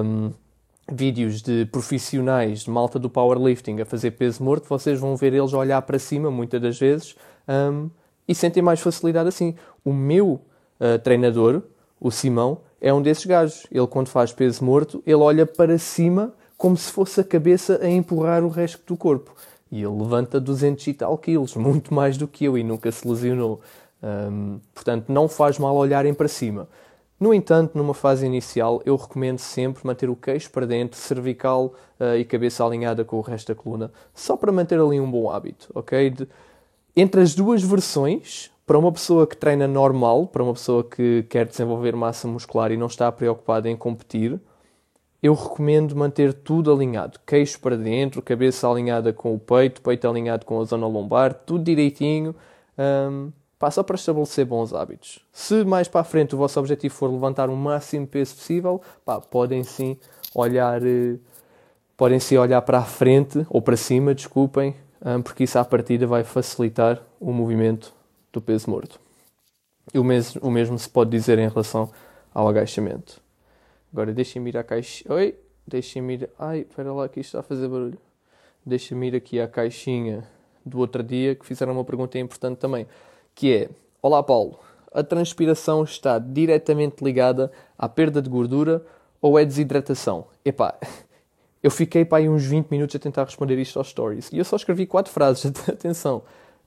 um, 0.04 0.32
vídeos 0.90 1.40
de 1.40 1.66
profissionais 1.66 2.64
de 2.64 2.70
malta 2.70 2.98
do 2.98 3.08
powerlifting 3.08 3.80
a 3.80 3.84
fazer 3.84 4.12
peso 4.12 4.42
morto, 4.42 4.68
vocês 4.68 4.98
vão 4.98 5.16
ver 5.16 5.32
eles 5.32 5.52
olhar 5.52 5.80
para 5.82 5.98
cima 5.98 6.30
muitas 6.30 6.60
das 6.60 6.78
vezes. 6.78 7.14
Um, 7.48 7.90
e 8.26 8.34
sentem 8.34 8.62
mais 8.62 8.80
facilidade 8.80 9.28
assim. 9.28 9.54
O 9.84 9.92
meu 9.92 10.40
uh, 10.80 10.98
treinador, 11.02 11.62
o 12.00 12.10
Simão, 12.10 12.60
é 12.80 12.92
um 12.92 13.02
desses 13.02 13.26
gajos. 13.26 13.66
Ele, 13.70 13.86
quando 13.86 14.08
faz 14.08 14.32
peso 14.32 14.64
morto, 14.64 15.02
ele 15.06 15.16
olha 15.16 15.44
para 15.44 15.78
cima 15.78 16.32
como 16.56 16.76
se 16.76 16.90
fosse 16.92 17.20
a 17.20 17.24
cabeça 17.24 17.78
a 17.82 17.88
empurrar 17.88 18.44
o 18.44 18.48
resto 18.48 18.80
do 18.86 18.96
corpo. 18.96 19.34
E 19.70 19.82
ele 19.82 20.02
levanta 20.02 20.40
200 20.40 20.86
e 20.86 20.94
tal 20.94 21.16
quilos, 21.16 21.54
muito 21.56 21.94
mais 21.94 22.16
do 22.16 22.26
que 22.26 22.44
eu, 22.44 22.58
e 22.58 22.64
nunca 22.64 22.90
se 22.90 23.06
lesionou. 23.06 23.60
Um, 24.02 24.60
portanto, 24.74 25.10
não 25.10 25.28
faz 25.28 25.58
mal 25.58 25.76
olharem 25.76 26.14
para 26.14 26.28
cima. 26.28 26.68
No 27.18 27.34
entanto, 27.34 27.76
numa 27.76 27.92
fase 27.92 28.24
inicial, 28.24 28.80
eu 28.86 28.96
recomendo 28.96 29.38
sempre 29.38 29.86
manter 29.86 30.08
o 30.08 30.16
queixo 30.16 30.50
para 30.50 30.66
dentro, 30.66 30.98
cervical 30.98 31.74
uh, 32.00 32.16
e 32.16 32.24
cabeça 32.24 32.64
alinhada 32.64 33.04
com 33.04 33.16
o 33.16 33.20
resto 33.20 33.48
da 33.48 33.54
coluna, 33.54 33.92
só 34.14 34.38
para 34.38 34.50
manter 34.50 34.80
ali 34.80 34.98
um 34.98 35.10
bom 35.10 35.30
hábito, 35.30 35.68
ok? 35.74 36.08
De, 36.08 36.26
entre 36.96 37.20
as 37.20 37.34
duas 37.34 37.62
versões, 37.62 38.50
para 38.70 38.78
uma 38.78 38.92
pessoa 38.92 39.26
que 39.26 39.36
treina 39.36 39.66
normal, 39.66 40.28
para 40.28 40.44
uma 40.44 40.52
pessoa 40.52 40.84
que 40.84 41.24
quer 41.24 41.44
desenvolver 41.44 41.96
massa 41.96 42.28
muscular 42.28 42.70
e 42.70 42.76
não 42.76 42.86
está 42.86 43.10
preocupada 43.10 43.68
em 43.68 43.76
competir, 43.76 44.40
eu 45.20 45.34
recomendo 45.34 45.96
manter 45.96 46.32
tudo 46.32 46.72
alinhado. 46.72 47.18
Queixo 47.26 47.58
para 47.58 47.76
dentro, 47.76 48.22
cabeça 48.22 48.70
alinhada 48.70 49.12
com 49.12 49.34
o 49.34 49.40
peito, 49.40 49.82
peito 49.82 50.08
alinhado 50.08 50.46
com 50.46 50.60
a 50.60 50.64
zona 50.64 50.86
lombar, 50.86 51.34
tudo 51.34 51.64
direitinho. 51.64 52.32
Um, 52.78 53.32
pá, 53.58 53.72
só 53.72 53.82
para 53.82 53.96
estabelecer 53.96 54.44
bons 54.44 54.72
hábitos. 54.72 55.18
Se 55.32 55.64
mais 55.64 55.88
para 55.88 56.02
a 56.02 56.04
frente 56.04 56.36
o 56.36 56.38
vosso 56.38 56.60
objetivo 56.60 56.94
for 56.94 57.10
levantar 57.10 57.50
o 57.50 57.56
máximo 57.56 58.06
peso 58.06 58.36
possível, 58.36 58.80
pá, 59.04 59.20
podem 59.20 59.64
sim 59.64 59.96
olhar, 60.32 60.80
eh, 60.86 61.16
podem 61.96 62.20
sim 62.20 62.36
olhar 62.36 62.62
para 62.62 62.78
a 62.78 62.84
frente 62.84 63.44
ou 63.50 63.60
para 63.60 63.76
cima, 63.76 64.14
desculpem, 64.14 64.76
porque 65.24 65.42
isso 65.42 65.58
à 65.58 65.64
partida 65.64 66.06
vai 66.06 66.22
facilitar 66.22 67.02
o 67.18 67.32
movimento 67.32 67.98
do 68.32 68.40
peso 68.40 68.70
morto. 68.70 69.00
E 69.92 69.98
o 69.98 70.04
mesmo, 70.04 70.40
o 70.42 70.50
mesmo 70.50 70.78
se 70.78 70.88
pode 70.88 71.10
dizer 71.10 71.38
em 71.38 71.48
relação 71.48 71.90
ao 72.32 72.48
agachamento. 72.48 73.20
Agora 73.92 74.12
deixem-me 74.12 74.50
ir 74.50 74.56
à 74.56 74.62
caixa. 74.62 75.04
Oi! 75.12 75.36
Deixem-me 75.66 76.14
ir. 76.14 76.30
Ai, 76.38 76.60
espera 76.60 76.92
lá 76.92 77.08
que 77.08 77.20
isto 77.20 77.28
está 77.28 77.40
a 77.40 77.42
fazer 77.42 77.68
barulho. 77.68 77.98
Deixem-me 78.64 79.08
ir 79.08 79.14
aqui 79.14 79.40
à 79.40 79.48
caixinha 79.48 80.24
do 80.64 80.78
outro 80.78 81.02
dia 81.02 81.34
que 81.34 81.46
fizeram 81.46 81.72
uma 81.72 81.84
pergunta 81.84 82.18
importante 82.18 82.58
também. 82.58 82.86
Que 83.34 83.54
é: 83.54 83.70
Olá 84.02 84.22
Paulo, 84.22 84.58
a 84.92 85.02
transpiração 85.02 85.84
está 85.84 86.18
diretamente 86.18 87.04
ligada 87.04 87.52
à 87.78 87.88
perda 87.88 88.20
de 88.20 88.28
gordura 88.28 88.84
ou 89.20 89.38
é 89.38 89.44
desidratação? 89.44 90.26
Epá, 90.44 90.74
eu 91.62 91.70
fiquei 91.70 92.04
para 92.04 92.18
aí 92.18 92.28
uns 92.28 92.44
20 92.44 92.68
minutos 92.68 92.96
a 92.96 92.98
tentar 92.98 93.24
responder 93.24 93.58
isto 93.58 93.78
aos 93.78 93.88
stories. 93.88 94.30
E 94.32 94.38
eu 94.38 94.44
só 94.44 94.56
escrevi 94.56 94.86
quatro 94.86 95.12
frases, 95.12 95.46
atenção. 95.68 96.22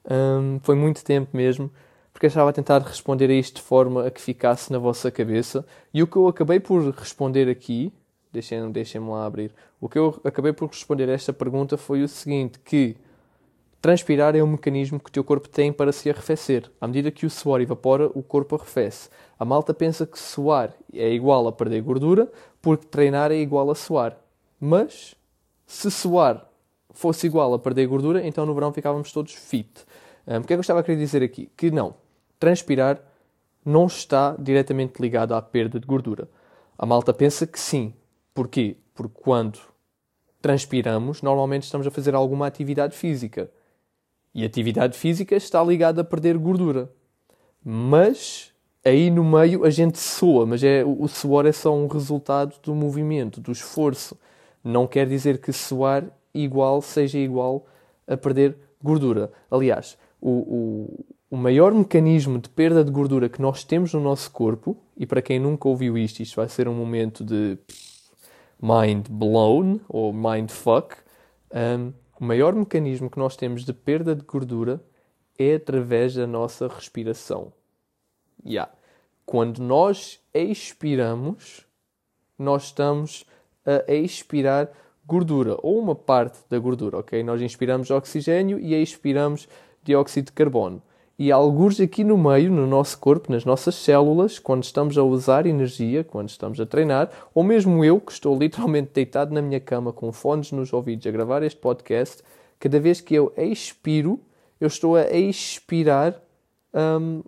Um, 0.09 0.59
foi 0.61 0.75
muito 0.75 1.03
tempo 1.03 1.35
mesmo, 1.35 1.71
porque 2.11 2.25
eu 2.25 2.29
estava 2.29 2.49
a 2.49 2.53
tentar 2.53 2.79
responder 2.79 3.29
a 3.29 3.33
isto 3.33 3.55
de 3.57 3.61
forma 3.61 4.05
a 4.05 4.11
que 4.11 4.21
ficasse 4.21 4.71
na 4.71 4.77
vossa 4.77 5.09
cabeça. 5.09 5.65
E 5.93 6.03
o 6.03 6.07
que 6.07 6.15
eu 6.15 6.27
acabei 6.27 6.59
por 6.59 6.81
responder 6.91 7.49
aqui, 7.49 7.91
deixem-me 8.31 8.71
deixem 8.71 9.01
lá 9.01 9.25
abrir, 9.25 9.51
o 9.79 9.87
que 9.87 9.97
eu 9.97 10.19
acabei 10.23 10.53
por 10.53 10.67
responder 10.67 11.09
a 11.09 11.13
esta 11.13 11.31
pergunta 11.31 11.77
foi 11.77 12.03
o 12.03 12.07
seguinte, 12.07 12.59
que 12.59 12.95
transpirar 13.81 14.35
é 14.35 14.41
um 14.41 14.47
mecanismo 14.47 14.99
que 14.99 15.09
o 15.09 15.11
teu 15.11 15.23
corpo 15.23 15.49
tem 15.49 15.71
para 15.73 15.91
se 15.91 16.09
arrefecer. 16.09 16.71
À 16.79 16.87
medida 16.87 17.11
que 17.11 17.25
o 17.25 17.29
suor 17.29 17.59
evapora, 17.59 18.09
o 18.13 18.23
corpo 18.23 18.55
arrefece. 18.55 19.09
A 19.37 19.43
malta 19.43 19.73
pensa 19.73 20.05
que 20.05 20.17
suar 20.17 20.73
é 20.93 21.11
igual 21.11 21.47
a 21.47 21.51
perder 21.51 21.81
gordura, 21.81 22.31
porque 22.61 22.85
treinar 22.87 23.31
é 23.31 23.35
igual 23.35 23.69
a 23.69 23.75
suar. 23.75 24.17
Mas, 24.57 25.15
se 25.67 25.91
suar 25.91 26.49
fosse 26.93 27.27
igual 27.27 27.53
a 27.53 27.59
perder 27.59 27.87
gordura, 27.87 28.25
então 28.25 28.45
no 28.45 28.53
verão 28.53 28.71
ficávamos 28.71 29.11
todos 29.11 29.33
fit. 29.33 29.85
Um, 30.27 30.37
o 30.37 30.43
que 30.43 30.53
é 30.53 30.55
que 30.55 30.59
eu 30.59 30.61
estava 30.61 30.79
a 30.79 30.83
querer 30.83 30.97
dizer 30.97 31.23
aqui? 31.23 31.49
Que 31.55 31.71
não, 31.71 31.95
transpirar 32.39 33.01
não 33.65 33.85
está 33.85 34.35
diretamente 34.37 35.01
ligado 35.01 35.33
à 35.33 35.41
perda 35.41 35.79
de 35.79 35.87
gordura. 35.87 36.29
A 36.77 36.85
malta 36.85 37.13
pensa 37.13 37.47
que 37.47 37.59
sim. 37.59 37.93
Porquê? 38.33 38.77
Porque 38.93 39.21
quando 39.21 39.59
transpiramos, 40.41 41.21
normalmente 41.21 41.63
estamos 41.63 41.87
a 41.87 41.91
fazer 41.91 42.13
alguma 42.13 42.45
atividade 42.45 42.95
física. 42.95 43.49
E 44.35 44.43
atividade 44.43 44.97
física 44.97 45.35
está 45.35 45.63
ligada 45.63 46.01
a 46.01 46.03
perder 46.03 46.37
gordura. 46.37 46.91
Mas 47.63 48.51
aí 48.83 49.09
no 49.09 49.23
meio 49.23 49.63
a 49.63 49.69
gente 49.69 49.97
soa, 49.97 50.45
mas 50.45 50.63
é, 50.63 50.83
o 50.83 51.07
suor 51.07 51.45
é 51.45 51.51
só 51.51 51.73
um 51.73 51.87
resultado 51.87 52.59
do 52.61 52.75
movimento, 52.75 53.39
do 53.39 53.51
esforço 53.51 54.17
não 54.63 54.87
quer 54.87 55.07
dizer 55.07 55.39
que 55.39 55.51
suar 55.51 56.05
igual 56.33 56.81
seja 56.81 57.17
igual 57.19 57.65
a 58.07 58.15
perder 58.15 58.57
gordura. 58.81 59.31
Aliás, 59.51 59.97
o, 60.25 60.29
o, 60.29 61.05
o 61.31 61.37
maior 61.37 61.73
mecanismo 61.73 62.39
de 62.39 62.47
perda 62.47 62.81
de 62.81 62.89
gordura 62.89 63.27
que 63.27 63.41
nós 63.41 63.65
temos 63.65 63.93
no 63.93 63.99
nosso 63.99 64.31
corpo, 64.31 64.77
e 64.95 65.05
para 65.05 65.21
quem 65.21 65.37
nunca 65.37 65.67
ouviu 65.67 65.97
isto, 65.97 66.21
isto 66.21 66.37
vai 66.37 66.47
ser 66.47 66.65
um 66.69 66.73
momento 66.73 67.25
de 67.25 67.57
mind 68.61 69.07
blown 69.09 69.81
ou 69.89 70.13
mind 70.13 70.49
fuck. 70.49 70.95
Um, 71.53 71.91
o 72.17 72.23
maior 72.23 72.55
mecanismo 72.55 73.09
que 73.09 73.19
nós 73.19 73.35
temos 73.35 73.65
de 73.65 73.73
perda 73.73 74.15
de 74.15 74.23
gordura 74.23 74.81
é 75.37 75.55
através 75.55 76.15
da 76.15 76.25
nossa 76.25 76.69
respiração. 76.69 77.51
Yeah. 78.45 78.71
Quando 79.25 79.59
nós 79.59 80.21
expiramos, 80.33 81.65
nós 82.39 82.65
estamos 82.65 83.25
a 83.65 83.93
expirar 83.93 84.69
gordura, 85.05 85.57
ou 85.61 85.79
uma 85.79 85.95
parte 85.95 86.39
da 86.49 86.57
gordura, 86.59 86.99
ok? 86.99 87.21
Nós 87.23 87.41
inspiramos 87.41 87.91
oxigênio 87.91 88.59
e 88.59 88.73
expiramos 88.73 89.47
dióxido 89.83 90.25
de 90.25 90.31
carbono. 90.31 90.81
E 91.17 91.31
alguns 91.31 91.79
aqui 91.79 92.03
no 92.03 92.17
meio, 92.17 92.51
no 92.51 92.65
nosso 92.65 92.97
corpo, 92.97 93.31
nas 93.31 93.45
nossas 93.45 93.75
células, 93.75 94.39
quando 94.39 94.63
estamos 94.63 94.97
a 94.97 95.03
usar 95.03 95.45
energia, 95.45 96.03
quando 96.03 96.29
estamos 96.29 96.59
a 96.59 96.65
treinar, 96.65 97.09
ou 97.35 97.43
mesmo 97.43 97.85
eu, 97.85 97.99
que 97.99 98.11
estou 98.11 98.37
literalmente 98.37 98.91
deitado 98.93 99.33
na 99.33 99.41
minha 99.41 99.59
cama 99.59 99.93
com 99.93 100.11
fones 100.11 100.51
nos 100.51 100.73
ouvidos 100.73 101.05
a 101.05 101.11
gravar 101.11 101.43
este 101.43 101.59
podcast, 101.59 102.23
cada 102.59 102.79
vez 102.79 102.99
que 102.99 103.13
eu 103.13 103.31
expiro, 103.37 104.19
eu 104.59 104.67
estou 104.67 104.95
a 104.95 105.03
expirar 105.11 106.19
hum, 106.73 107.21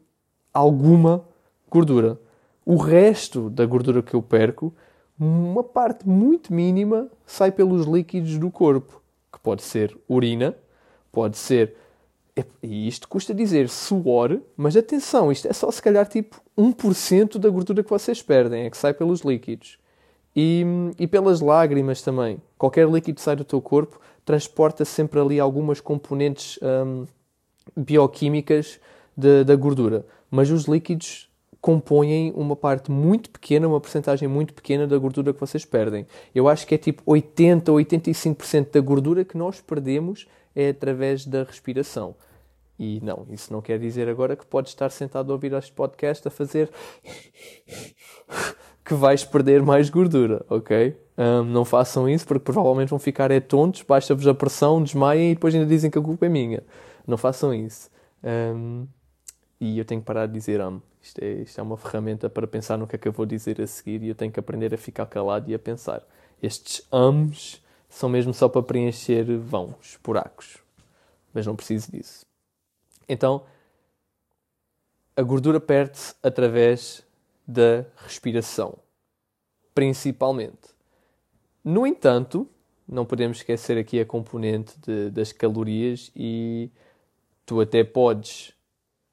alguma 0.52 1.24
gordura. 1.70 2.20
O 2.66 2.78
resto 2.78 3.52
da 3.52 3.66
gordura 3.66 4.02
que 4.02 4.16
eu 4.16 4.22
perco, 4.22 4.74
uma 5.20 5.64
parte 5.64 6.08
muito 6.08 6.52
mínima, 6.52 7.08
sai 7.26 7.52
pelos 7.52 7.86
líquidos 7.86 8.40
do 8.40 8.50
corpo, 8.50 9.02
que 9.32 9.40
pode 9.40 9.62
ser 9.62 9.96
urina, 10.10 10.56
pode 11.12 11.38
ser 11.38 11.76
e 12.62 12.88
isto 12.88 13.08
custa 13.08 13.34
dizer 13.34 13.70
suor, 13.70 14.40
mas 14.58 14.76
atenção, 14.76 15.32
isto 15.32 15.48
é 15.48 15.54
só 15.54 15.72
se 15.72 15.82
calhar 15.82 16.06
tipo 16.08 16.42
1% 16.58 17.38
da 17.38 17.50
gordura 17.50 17.84
que 17.84 17.90
vocês 17.90 18.22
perdem, 18.22 18.66
é 18.66 18.70
que 18.70 18.78
sai 18.78 18.94
pelos 18.94 19.22
líquidos. 19.22 19.78
E, 20.36 20.66
e 21.00 21.08
pelas 21.08 21.40
lágrimas 21.40 22.02
também. 22.02 22.42
Qualquer 22.58 22.90
líquido 22.90 23.16
que 23.16 23.22
sai 23.22 23.38
do 23.38 23.46
teu 23.46 23.62
corpo 23.62 24.02
transporta 24.26 24.84
sempre 24.84 25.18
ali 25.18 25.40
algumas 25.40 25.80
componentes 25.80 26.60
hum, 26.62 27.06
bioquímicas 27.74 28.82
de, 29.16 29.46
da 29.46 29.56
gordura. 29.56 30.06
Mas 30.30 30.50
os 30.52 30.66
líquidos 30.66 31.30
compõem 31.62 32.34
uma 32.36 32.56
parte 32.56 32.92
muito 32.92 33.30
pequena, 33.30 33.68
uma 33.68 33.80
porcentagem 33.80 34.28
muito 34.28 34.54
pequena 34.54 34.86
da 34.86 34.98
gordura 34.98 35.34
que 35.34 35.40
vocês 35.40 35.64
perdem. 35.64 36.06
Eu 36.34 36.50
acho 36.50 36.68
que 36.68 36.76
é 36.76 36.78
tipo 36.78 37.02
80 37.06 37.72
ou 37.72 37.78
85% 37.78 38.72
da 38.72 38.82
gordura 38.82 39.24
que 39.24 39.38
nós 39.38 39.62
perdemos 39.62 40.28
é 40.56 40.70
através 40.70 41.26
da 41.26 41.44
respiração. 41.44 42.16
E 42.78 43.00
não, 43.02 43.26
isso 43.30 43.52
não 43.54 43.62
quer 43.62 43.80
dizer 43.80 44.08
agora 44.10 44.36
que 44.36 44.46
podes 44.46 44.72
estar 44.72 44.90
sentado 44.90 45.32
a 45.32 45.36
ouvir 45.36 45.54
este 45.54 45.72
podcast 45.72 46.28
a 46.28 46.32
fazer 46.32 46.70
que 48.84 48.94
vais 48.94 49.24
perder 49.24 49.62
mais 49.62 49.90
gordura, 49.90 50.46
ok? 50.50 50.96
Um, 51.18 51.44
não 51.44 51.64
façam 51.64 52.10
isso 52.10 52.28
porque 52.28 52.44
provavelmente 52.44 52.90
vão 52.90 53.00
ficar 53.00 53.32
é 53.32 53.40
tontos, 53.40 53.82
baixa-vos 53.82 54.28
a 54.28 54.34
pressão, 54.34 54.84
desmaiem 54.84 55.32
e 55.32 55.36
depois 55.36 55.56
ainda 55.56 55.66
dizem 55.66 55.90
que 55.90 55.98
a 55.98 56.02
culpa 56.02 56.26
é 56.26 56.30
minha. 56.30 56.64
Não 57.08 57.18
façam 57.18 57.54
isso. 57.54 57.90
Um, 58.24 58.86
e 59.60 59.80
eu 59.80 59.86
tenho 59.86 60.02
que 60.02 60.06
parar 60.06 60.28
de 60.28 60.34
dizer 60.34 60.60
amo. 60.60 60.82
Isto 61.02 61.24
é, 61.24 61.34
isto 61.34 61.60
é 61.60 61.64
uma 61.64 61.78
ferramenta 61.78 62.30
para 62.30 62.46
pensar 62.46 62.78
no 62.78 62.88
que 62.88 62.96
é 62.96 63.00
que 63.00 63.08
eu 63.08 63.12
vou 63.12 63.26
dizer 63.26 63.62
a 63.62 63.68
seguir 63.68 64.04
e 64.04 64.10
eu 64.10 64.16
tenho 64.16 64.32
que 64.32 64.40
aprender 64.40 64.74
a 64.74 64.78
ficar 64.78 65.06
calado 65.06 65.50
e 65.50 65.54
a 65.54 65.60
pensar. 65.60 66.04
Estes 66.42 66.86
amos 66.92 67.64
são 67.96 68.10
mesmo 68.10 68.34
só 68.34 68.50
para 68.50 68.62
preencher 68.62 69.24
vãos, 69.38 69.98
buracos. 70.04 70.58
Mas 71.34 71.46
não 71.46 71.56
preciso 71.56 71.90
disso. 71.90 72.26
Então, 73.08 73.46
a 75.16 75.22
gordura 75.22 75.62
perde-se 75.62 76.14
através 76.22 77.08
da 77.48 77.86
respiração, 77.96 78.78
principalmente. 79.74 80.76
No 81.64 81.88
entanto, 81.88 82.46
não 82.86 83.06
podemos 83.06 83.38
esquecer 83.38 83.78
aqui 83.78 83.98
a 84.02 84.06
componente 84.06 84.78
de, 84.82 85.10
das 85.10 85.32
calorias 85.32 86.12
e 86.14 86.70
tu 87.46 87.62
até 87.62 87.82
podes 87.82 88.54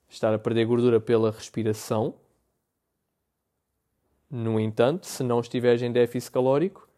estar 0.09 0.35
a 0.35 0.39
perder 0.41 0.65
gordura 0.65 1.01
pela 1.01 1.31
respiração. 1.31 2.15
No 4.29 4.59
entanto, 4.59 5.07
se 5.07 5.23
não 5.23 5.39
estiveres 5.39 5.83
em 5.83 5.93
déficit 5.93 6.33
calórico, 6.33 6.89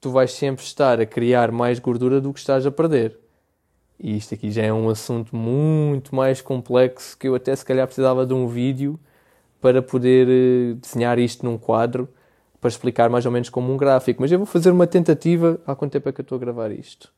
tu 0.00 0.10
vais 0.10 0.32
sempre 0.32 0.64
estar 0.64 1.00
a 1.00 1.06
criar 1.06 1.52
mais 1.52 1.78
gordura 1.78 2.20
do 2.20 2.32
que 2.32 2.38
estás 2.38 2.64
a 2.66 2.70
perder. 2.70 3.18
E 3.98 4.16
isto 4.16 4.34
aqui 4.34 4.50
já 4.50 4.62
é 4.62 4.72
um 4.72 4.88
assunto 4.88 5.36
muito 5.36 6.14
mais 6.14 6.40
complexo 6.40 7.16
que 7.18 7.28
eu 7.28 7.34
até 7.34 7.54
se 7.54 7.64
calhar 7.64 7.86
precisava 7.86 8.24
de 8.24 8.32
um 8.32 8.48
vídeo 8.48 8.98
para 9.60 9.82
poder 9.82 10.26
eh, 10.26 10.74
desenhar 10.80 11.18
isto 11.18 11.44
num 11.44 11.58
quadro 11.58 12.08
para 12.60 12.68
explicar 12.68 13.10
mais 13.10 13.26
ou 13.26 13.32
menos 13.32 13.50
como 13.50 13.72
um 13.72 13.76
gráfico. 13.76 14.22
Mas 14.22 14.32
eu 14.32 14.38
vou 14.38 14.46
fazer 14.46 14.70
uma 14.70 14.86
tentativa. 14.86 15.60
Há 15.66 15.74
quanto 15.74 15.92
tempo 15.92 16.08
é 16.08 16.12
que 16.12 16.20
eu 16.20 16.22
estou 16.22 16.36
a 16.36 16.38
gravar 16.38 16.70
isto? 16.70 17.12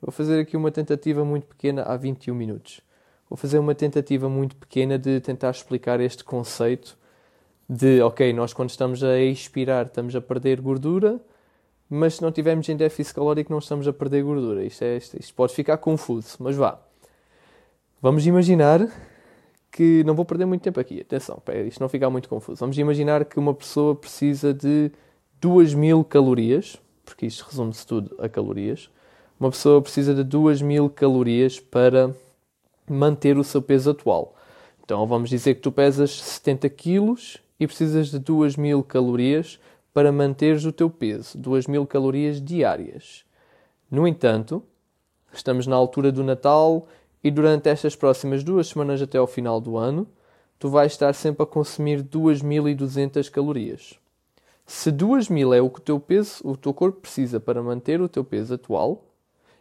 Vou 0.00 0.12
fazer 0.12 0.40
aqui 0.40 0.56
uma 0.56 0.70
tentativa 0.70 1.24
muito 1.24 1.46
pequena 1.46 1.82
há 1.82 1.96
21 1.96 2.34
minutos. 2.34 2.82
Vou 3.28 3.36
fazer 3.36 3.58
uma 3.58 3.74
tentativa 3.74 4.28
muito 4.28 4.56
pequena 4.56 4.98
de 4.98 5.20
tentar 5.20 5.50
explicar 5.50 6.00
este 6.00 6.24
conceito 6.24 6.98
de, 7.68 8.02
ok, 8.02 8.32
nós 8.32 8.52
quando 8.52 8.70
estamos 8.70 9.04
a 9.04 9.18
expirar 9.18 9.86
estamos 9.86 10.16
a 10.16 10.20
perder 10.20 10.60
gordura, 10.60 11.20
mas 11.90 12.14
se 12.14 12.22
não 12.22 12.30
tivermos 12.30 12.68
em 12.68 12.76
déficit 12.76 13.16
calórico 13.16 13.50
não 13.50 13.58
estamos 13.58 13.88
a 13.88 13.92
perder 13.92 14.22
gordura. 14.22 14.64
Isto, 14.64 14.84
é, 14.84 14.96
isto, 14.96 15.18
isto 15.18 15.34
pode 15.34 15.52
ficar 15.52 15.76
confuso, 15.78 16.36
mas 16.38 16.54
vá. 16.54 16.78
Vamos 18.00 18.24
imaginar 18.24 18.88
que. 19.72 20.04
Não 20.04 20.14
vou 20.14 20.24
perder 20.24 20.46
muito 20.46 20.62
tempo 20.62 20.78
aqui, 20.78 21.00
atenção, 21.00 21.42
para 21.44 21.60
isto 21.62 21.80
não 21.80 21.88
ficar 21.88 22.08
muito 22.08 22.28
confuso. 22.28 22.60
Vamos 22.60 22.78
imaginar 22.78 23.24
que 23.24 23.40
uma 23.40 23.52
pessoa 23.52 23.96
precisa 23.96 24.54
de 24.54 24.92
2000 25.40 26.04
calorias, 26.04 26.80
porque 27.04 27.26
isto 27.26 27.44
resume-se 27.50 27.84
tudo 27.84 28.14
a 28.20 28.28
calorias. 28.28 28.88
Uma 29.38 29.50
pessoa 29.50 29.82
precisa 29.82 30.14
de 30.14 30.22
2000 30.22 30.90
calorias 30.90 31.58
para 31.58 32.14
manter 32.88 33.36
o 33.36 33.42
seu 33.42 33.60
peso 33.60 33.90
atual. 33.90 34.36
Então 34.84 35.04
vamos 35.06 35.28
dizer 35.28 35.54
que 35.54 35.60
tu 35.60 35.72
pesas 35.72 36.20
70 36.20 36.68
quilos 36.68 37.38
e 37.58 37.66
precisas 37.66 38.10
de 38.10 38.18
2000 38.18 38.82
calorias 38.84 39.58
para 39.92 40.12
manteres 40.12 40.64
o 40.64 40.72
teu 40.72 40.88
peso, 40.88 41.36
2000 41.38 41.86
calorias 41.86 42.40
diárias. 42.40 43.24
No 43.90 44.06
entanto, 44.06 44.62
estamos 45.32 45.66
na 45.66 45.76
altura 45.76 46.12
do 46.12 46.22
Natal 46.22 46.86
e 47.22 47.30
durante 47.30 47.68
estas 47.68 47.96
próximas 47.96 48.44
duas 48.44 48.68
semanas 48.68 49.02
até 49.02 49.18
ao 49.18 49.26
final 49.26 49.60
do 49.60 49.76
ano, 49.76 50.06
tu 50.58 50.68
vais 50.68 50.92
estar 50.92 51.12
sempre 51.14 51.42
a 51.42 51.46
consumir 51.46 52.02
2200 52.02 53.28
calorias. 53.28 53.98
Se 54.66 54.92
2000 54.92 55.54
é 55.54 55.60
o 55.60 55.68
que 55.68 55.80
o 55.80 55.82
teu 55.82 55.98
peso, 55.98 56.40
o 56.44 56.56
teu 56.56 56.72
corpo 56.72 57.00
precisa 57.00 57.40
para 57.40 57.62
manter 57.62 58.00
o 58.00 58.08
teu 58.08 58.22
peso 58.22 58.54
atual, 58.54 59.04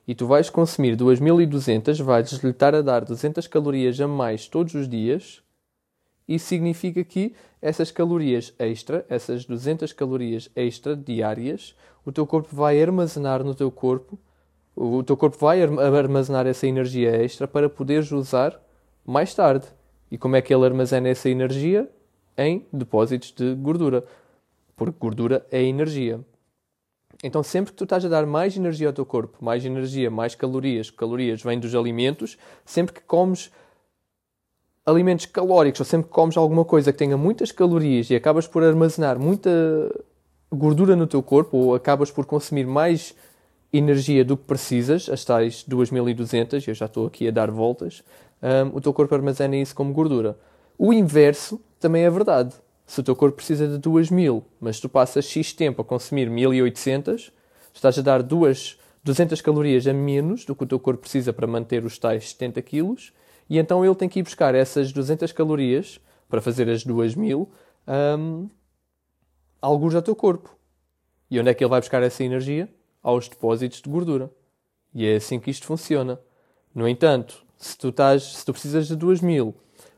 e 0.08 0.14
tu 0.14 0.28
vais 0.28 0.50
consumir 0.50 0.96
2200, 0.96 2.00
vais-lhe 2.00 2.50
estar 2.52 2.76
a 2.76 2.82
dar 2.82 3.06
200 3.06 3.48
calorias 3.48 4.00
a 4.00 4.08
mais 4.08 4.48
todos 4.48 4.74
os 4.76 4.88
dias, 4.88 5.42
isso 6.30 6.46
significa 6.46 7.04
que 7.04 7.34
essas 7.60 7.90
calorias 7.90 8.54
extra, 8.60 9.04
essas 9.10 9.46
200 9.46 9.92
calorias 9.94 10.48
extra 10.56 10.96
diárias, 10.96 11.76
o 12.06 12.12
teu 12.12 12.28
corpo 12.28 12.56
vai 12.56 12.80
armazenar 12.80 13.44
no 13.44 13.56
teu 13.56 13.72
corpo, 13.72 14.18
o 14.76 15.02
teu 15.02 15.18
corpo 15.18 15.38
vai 15.40 15.62
armazenar 15.64 16.46
essa 16.46 16.68
energia 16.68 17.10
extra 17.10 17.48
para 17.48 17.68
poderes 17.68 18.12
usar 18.12 18.62
mais 19.04 19.34
tarde. 19.34 19.66
E 20.12 20.18
como 20.20 20.36
é 20.36 20.42
que 20.42 20.54
ele 20.54 20.66
armazena 20.66 21.10
essa 21.10 21.28
energia? 21.30 21.90
Em 22.38 22.66
depósitos 22.72 23.32
de 23.32 23.56
gordura. 23.56 24.06
Porque 24.76 24.98
gordura 25.00 25.46
é 25.52 25.64
energia. 25.64 26.24
Então, 27.24 27.44
sempre 27.44 27.72
que 27.72 27.78
tu 27.78 27.84
estás 27.84 28.06
a 28.06 28.08
dar 28.08 28.26
mais 28.26 28.56
energia 28.56 28.88
ao 28.88 28.94
teu 28.94 29.06
corpo, 29.06 29.44
mais 29.44 29.66
energia, 29.66 30.10
mais 30.10 30.36
calorias, 30.36 30.90
calorias 30.90 31.42
vêm 31.42 31.60
dos 31.60 31.76
alimentos, 31.76 32.38
sempre 32.64 32.94
que 32.94 33.02
comes 33.02 33.52
alimentos 34.90 35.26
calóricos, 35.26 35.80
ou 35.82 35.86
sempre 35.86 36.08
que 36.08 36.14
comes 36.14 36.36
alguma 36.36 36.66
coisa 36.66 36.92
que 36.92 36.98
tenha 36.98 37.18
muitas 37.18 37.52
calorias 37.52 38.10
e 38.10 38.16
acabas 38.16 38.48
por 38.48 38.64
armazenar 38.64 39.20
muita 39.20 39.50
gordura 40.52 40.96
no 40.96 41.08
teu 41.08 41.22
corpo, 41.22 41.58
ou 41.58 41.76
acabas 41.76 42.12
por 42.12 42.26
consumir 42.26 42.66
mais 42.66 43.16
energia 43.72 44.26
do 44.26 44.36
que 44.36 44.44
precisas, 44.46 45.10
as 45.10 45.24
tais 45.24 45.64
2200, 45.64 46.68
eu 46.68 46.74
já 46.74 46.86
estou 46.86 47.06
aqui 47.06 47.28
a 47.28 47.32
dar 47.32 47.52
voltas, 47.52 48.04
um, 48.42 48.78
o 48.78 48.82
teu 48.82 48.94
corpo 48.94 49.14
armazena 49.14 49.56
isso 49.56 49.76
como 49.76 49.94
gordura. 49.94 50.38
O 50.78 50.94
inverso 50.94 51.62
também 51.80 52.04
é 52.04 52.10
verdade. 52.10 52.56
Se 52.86 53.00
o 53.00 53.04
teu 53.04 53.16
corpo 53.16 53.36
precisa 53.36 53.68
de 53.68 53.78
2000, 53.78 54.44
mas 54.60 54.80
tu 54.80 54.90
passas 54.90 55.26
X 55.26 55.54
tempo 55.54 55.82
a 55.82 55.86
consumir 55.86 56.30
1800, 56.30 57.32
estás 57.74 58.00
a 58.00 58.02
dar 58.02 58.24
duas, 58.24 58.80
200 59.04 59.40
calorias 59.42 59.86
a 59.86 59.94
menos 59.94 60.46
do 60.46 60.56
que 60.56 60.64
o 60.64 60.68
teu 60.68 60.80
corpo 60.80 61.02
precisa 61.02 61.32
para 61.32 61.46
manter 61.46 61.86
os 61.86 62.00
tais 62.00 62.30
70 62.30 62.62
quilos, 62.64 63.14
e 63.50 63.58
então 63.58 63.84
ele 63.84 63.96
tem 63.96 64.08
que 64.08 64.20
ir 64.20 64.24
buscar 64.24 64.54
essas 64.54 64.92
200 64.92 65.32
calorias 65.32 66.00
para 66.30 66.42
fazer 66.42 66.70
as 66.70 66.84
2000 66.84 67.50
um, 68.18 68.50
alguns 69.62 69.96
ao 69.96 70.02
teu 70.02 70.16
corpo. 70.16 70.56
E 71.30 71.40
onde 71.40 71.50
é 71.50 71.54
que 71.54 71.64
ele 71.64 71.70
vai 71.70 71.80
buscar 71.80 72.04
essa 72.04 72.24
energia? 72.24 72.70
Aos 73.02 73.28
depósitos 73.28 73.82
de 73.82 73.90
gordura. 73.90 74.32
E 74.94 75.06
é 75.06 75.16
assim 75.16 75.40
que 75.40 75.50
isto 75.50 75.66
funciona. 75.66 76.20
No 76.74 76.88
entanto, 76.88 77.44
se 77.58 77.78
tu, 77.78 77.90
estás, 77.90 78.24
se 78.24 78.46
tu 78.46 78.52
precisas 78.52 78.88
de 78.88 78.96
2000, 78.96 79.54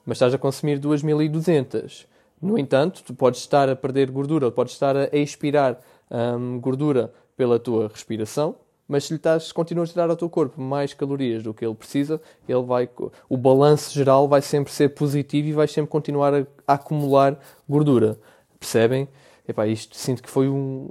mas 0.06 0.18
estás 0.18 0.34
a 0.34 0.38
consumir 0.38 0.80
2200, 0.80 2.08
no 2.42 2.58
entanto, 2.58 3.04
tu 3.04 3.14
podes 3.14 3.40
estar 3.42 3.70
a 3.70 3.76
perder 3.76 4.10
gordura, 4.10 4.52
podes 4.52 4.74
estar 4.74 4.96
a 4.96 5.16
expirar 5.16 5.80
um, 6.10 6.60
gordura 6.60 7.14
pela 7.38 7.60
tua 7.60 7.88
respiração, 7.88 8.56
mas 8.92 9.06
se 9.06 9.14
lhe 9.14 9.18
estás, 9.18 9.54
continuas 9.54 9.92
a 9.92 9.94
dar 10.02 10.10
ao 10.10 10.18
teu 10.18 10.30
corpo 10.30 10.60
mais 10.60 10.94
calorias 10.94 11.42
do 11.42 11.54
que 11.54 11.66
ele 11.66 11.74
precisa, 11.74 12.20
ele 12.46 12.62
vai, 12.62 12.90
o 13.30 13.38
balanço 13.38 13.94
geral 13.94 14.28
vai 14.28 14.42
sempre 14.42 14.74
ser 14.74 14.90
positivo 14.90 15.48
e 15.48 15.54
vai 15.54 15.66
sempre 15.66 15.90
continuar 15.90 16.34
a, 16.34 16.46
a 16.68 16.74
acumular 16.74 17.40
gordura. 17.70 18.20
Percebem? 18.60 19.08
Epá, 19.48 19.66
isto 19.66 19.96
sinto 19.96 20.22
que 20.22 20.30
foi 20.30 20.50
um, 20.50 20.90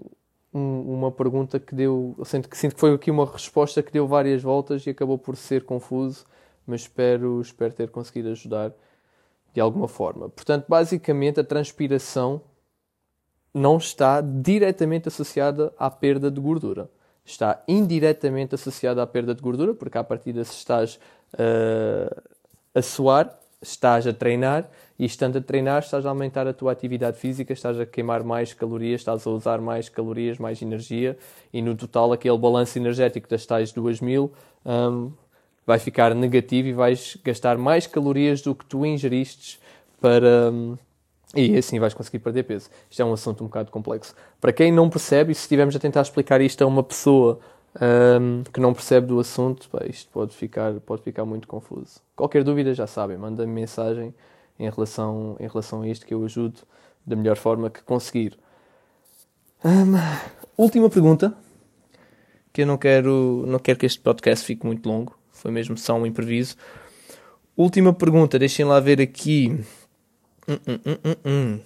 um, 0.50 0.94
uma 0.94 1.12
pergunta 1.12 1.60
que 1.60 1.74
deu. 1.74 2.16
Sinto 2.24 2.48
que, 2.48 2.56
sinto 2.56 2.74
que 2.74 2.80
foi 2.80 2.94
aqui 2.94 3.10
uma 3.10 3.30
resposta 3.30 3.82
que 3.82 3.92
deu 3.92 4.08
várias 4.08 4.42
voltas 4.42 4.86
e 4.86 4.90
acabou 4.90 5.18
por 5.18 5.36
ser 5.36 5.64
confuso, 5.64 6.24
mas 6.66 6.80
espero, 6.80 7.38
espero 7.42 7.74
ter 7.74 7.90
conseguido 7.90 8.30
ajudar 8.30 8.72
de 9.52 9.60
alguma 9.60 9.88
forma. 9.88 10.30
Portanto, 10.30 10.64
basicamente, 10.66 11.38
a 11.38 11.44
transpiração 11.44 12.40
não 13.52 13.76
está 13.76 14.22
diretamente 14.22 15.06
associada 15.06 15.70
à 15.78 15.90
perda 15.90 16.30
de 16.30 16.40
gordura. 16.40 16.88
Está 17.30 17.62
indiretamente 17.68 18.54
associada 18.54 19.02
à 19.02 19.06
perda 19.06 19.34
de 19.34 19.40
gordura, 19.40 19.72
porque 19.72 19.96
à 19.96 20.04
partida 20.04 20.42
se 20.44 20.54
estás 20.54 20.98
uh, 21.34 22.22
a 22.74 22.82
suar, 22.82 23.38
estás 23.62 24.06
a 24.06 24.12
treinar, 24.12 24.68
e 24.98 25.04
estando 25.04 25.38
a 25.38 25.40
treinar, 25.40 25.82
estás 25.82 26.04
a 26.04 26.08
aumentar 26.10 26.46
a 26.46 26.52
tua 26.52 26.72
atividade 26.72 27.16
física, 27.16 27.52
estás 27.52 27.78
a 27.78 27.86
queimar 27.86 28.24
mais 28.24 28.52
calorias, 28.52 29.00
estás 29.00 29.26
a 29.26 29.30
usar 29.30 29.60
mais 29.60 29.88
calorias, 29.88 30.38
mais 30.38 30.60
energia, 30.60 31.16
e 31.52 31.62
no 31.62 31.74
total 31.74 32.12
aquele 32.12 32.36
balanço 32.36 32.78
energético 32.78 33.28
das 33.28 33.46
tais 33.46 33.72
2000 33.72 34.30
um, 34.66 35.12
vai 35.64 35.78
ficar 35.78 36.14
negativo 36.14 36.68
e 36.68 36.72
vais 36.72 37.16
gastar 37.24 37.56
mais 37.56 37.86
calorias 37.86 38.42
do 38.42 38.54
que 38.54 38.64
tu 38.66 38.84
ingeriste 38.84 39.60
para. 40.00 40.50
Um, 40.50 40.76
e 41.34 41.56
assim 41.56 41.78
vais 41.78 41.94
conseguir 41.94 42.18
perder 42.18 42.42
peso. 42.42 42.68
Isto 42.90 43.02
é 43.02 43.04
um 43.04 43.12
assunto 43.12 43.44
um 43.44 43.46
bocado 43.46 43.70
complexo. 43.70 44.14
Para 44.40 44.52
quem 44.52 44.72
não 44.72 44.90
percebe, 44.90 45.32
e 45.32 45.34
se 45.34 45.42
estivermos 45.42 45.76
a 45.76 45.78
tentar 45.78 46.02
explicar 46.02 46.40
isto 46.40 46.62
a 46.62 46.66
uma 46.66 46.82
pessoa 46.82 47.38
um, 48.20 48.42
que 48.52 48.60
não 48.60 48.74
percebe 48.74 49.06
do 49.06 49.20
assunto, 49.20 49.68
pá, 49.68 49.84
isto 49.86 50.10
pode 50.10 50.34
ficar, 50.34 50.74
pode 50.80 51.02
ficar 51.02 51.24
muito 51.24 51.46
confuso. 51.46 52.00
Qualquer 52.16 52.42
dúvida, 52.42 52.74
já 52.74 52.86
sabem, 52.86 53.16
manda-me 53.16 53.52
mensagem 53.52 54.14
em 54.58 54.68
relação, 54.68 55.36
em 55.38 55.46
relação 55.46 55.82
a 55.82 55.88
isto 55.88 56.04
que 56.04 56.14
eu 56.14 56.24
ajudo 56.24 56.60
da 57.06 57.14
melhor 57.14 57.36
forma 57.36 57.70
que 57.70 57.82
conseguir. 57.82 58.36
Um, 59.64 59.94
última 60.56 60.90
pergunta, 60.90 61.34
que 62.52 62.62
eu 62.62 62.66
não 62.66 62.76
quero, 62.76 63.44
não 63.46 63.58
quero 63.58 63.78
que 63.78 63.86
este 63.86 64.00
podcast 64.00 64.44
fique 64.44 64.66
muito 64.66 64.88
longo, 64.88 65.16
foi 65.30 65.50
mesmo 65.50 65.78
só 65.78 65.94
um 65.94 66.04
impreviso. 66.04 66.56
Última 67.56 67.92
pergunta, 67.92 68.38
deixem 68.38 68.64
lá 68.64 68.80
ver 68.80 69.00
aqui. 69.00 69.60
Hum, 70.48 70.58
hum, 70.66 70.98
hum, 71.04 71.16
hum 71.24 71.60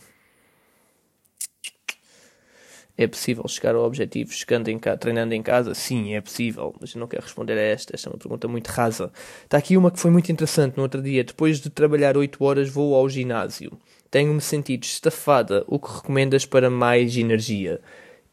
é 2.97 3.07
possível 3.07 3.47
chegar 3.49 3.75
ao 3.75 3.83
objetivo 3.85 4.33
chegando 4.33 4.69
em 4.69 4.79
treinando 4.79 5.35
em 5.35 5.43
casa? 5.43 5.75
Sim, 5.75 6.15
é 6.15 6.21
possível, 6.21 6.75
mas 6.81 6.95
eu 6.95 7.01
não 7.01 7.09
quero 7.09 7.23
responder 7.23 7.55
a 7.55 7.61
esta. 7.61 7.95
Esta 7.95 8.09
é 8.09 8.13
uma 8.13 8.19
pergunta 8.19 8.47
muito 8.47 8.69
rasa. 8.69 9.13
Está 9.43 9.59
aqui 9.59 9.77
uma 9.77 9.91
que 9.91 9.99
foi 9.99 10.11
muito 10.11 10.31
interessante 10.31 10.77
no 10.77 10.83
outro 10.85 11.03
dia. 11.03 11.25
Depois 11.25 11.61
de 11.61 11.71
trabalhar 11.71 12.17
8 12.17 12.43
horas, 12.45 12.69
vou 12.69 12.95
ao 12.95 13.09
ginásio. 13.09 13.73
Tenho-me 14.11 14.41
sentido 14.41 14.85
estafada. 14.85 15.65
O 15.67 15.79
que 15.79 15.93
recomendas 15.93 16.47
para 16.47 16.71
mais 16.71 17.17
energia? 17.17 17.81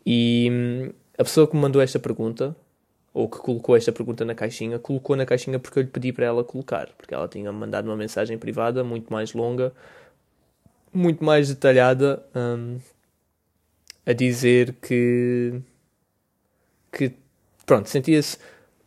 E 0.06 0.48
hum, 0.52 0.90
a 1.18 1.24
pessoa 1.24 1.48
que 1.48 1.56
me 1.56 1.62
mandou 1.62 1.82
esta 1.82 1.98
pergunta, 1.98 2.56
ou 3.14 3.28
que 3.28 3.40
colocou 3.40 3.76
esta 3.76 3.92
pergunta 3.92 4.24
na 4.24 4.36
caixinha, 4.36 4.78
colocou 4.78 5.16
na 5.16 5.26
caixinha 5.26 5.58
porque 5.60 5.80
eu 5.80 5.84
lhe 5.84 5.90
pedi 5.90 6.14
para 6.14 6.28
ela 6.28 6.44
colocar. 6.44 6.90
Porque 6.98 7.16
ela 7.16 7.28
tinha 7.28 7.52
mandado 7.52 7.88
uma 7.88 7.98
mensagem 7.98 8.38
privada 8.38 8.84
muito 8.84 9.12
mais 9.12 9.34
longa, 9.34 9.74
muito 10.94 11.24
mais 11.24 11.50
detalhada. 11.50 12.26
Hum, 12.36 12.80
a 14.06 14.14
dizer 14.14 14.74
que. 14.82 15.62
que 16.92 17.14
pronto, 17.66 17.90
sentia-se 17.90 18.38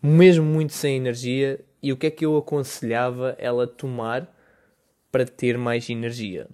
mesmo 0.03 0.45
muito 0.45 0.73
sem 0.73 0.97
energia 0.97 1.65
e 1.83 1.93
o 1.93 1.97
que 1.97 2.07
é 2.07 2.11
que 2.11 2.27
eu 2.27 2.37
aconselhava 2.37 3.35
ela 3.39 3.67
tomar 3.67 4.31
para 5.11 5.25
ter 5.25 5.57
mais 5.57 5.89
energia. 5.89 6.49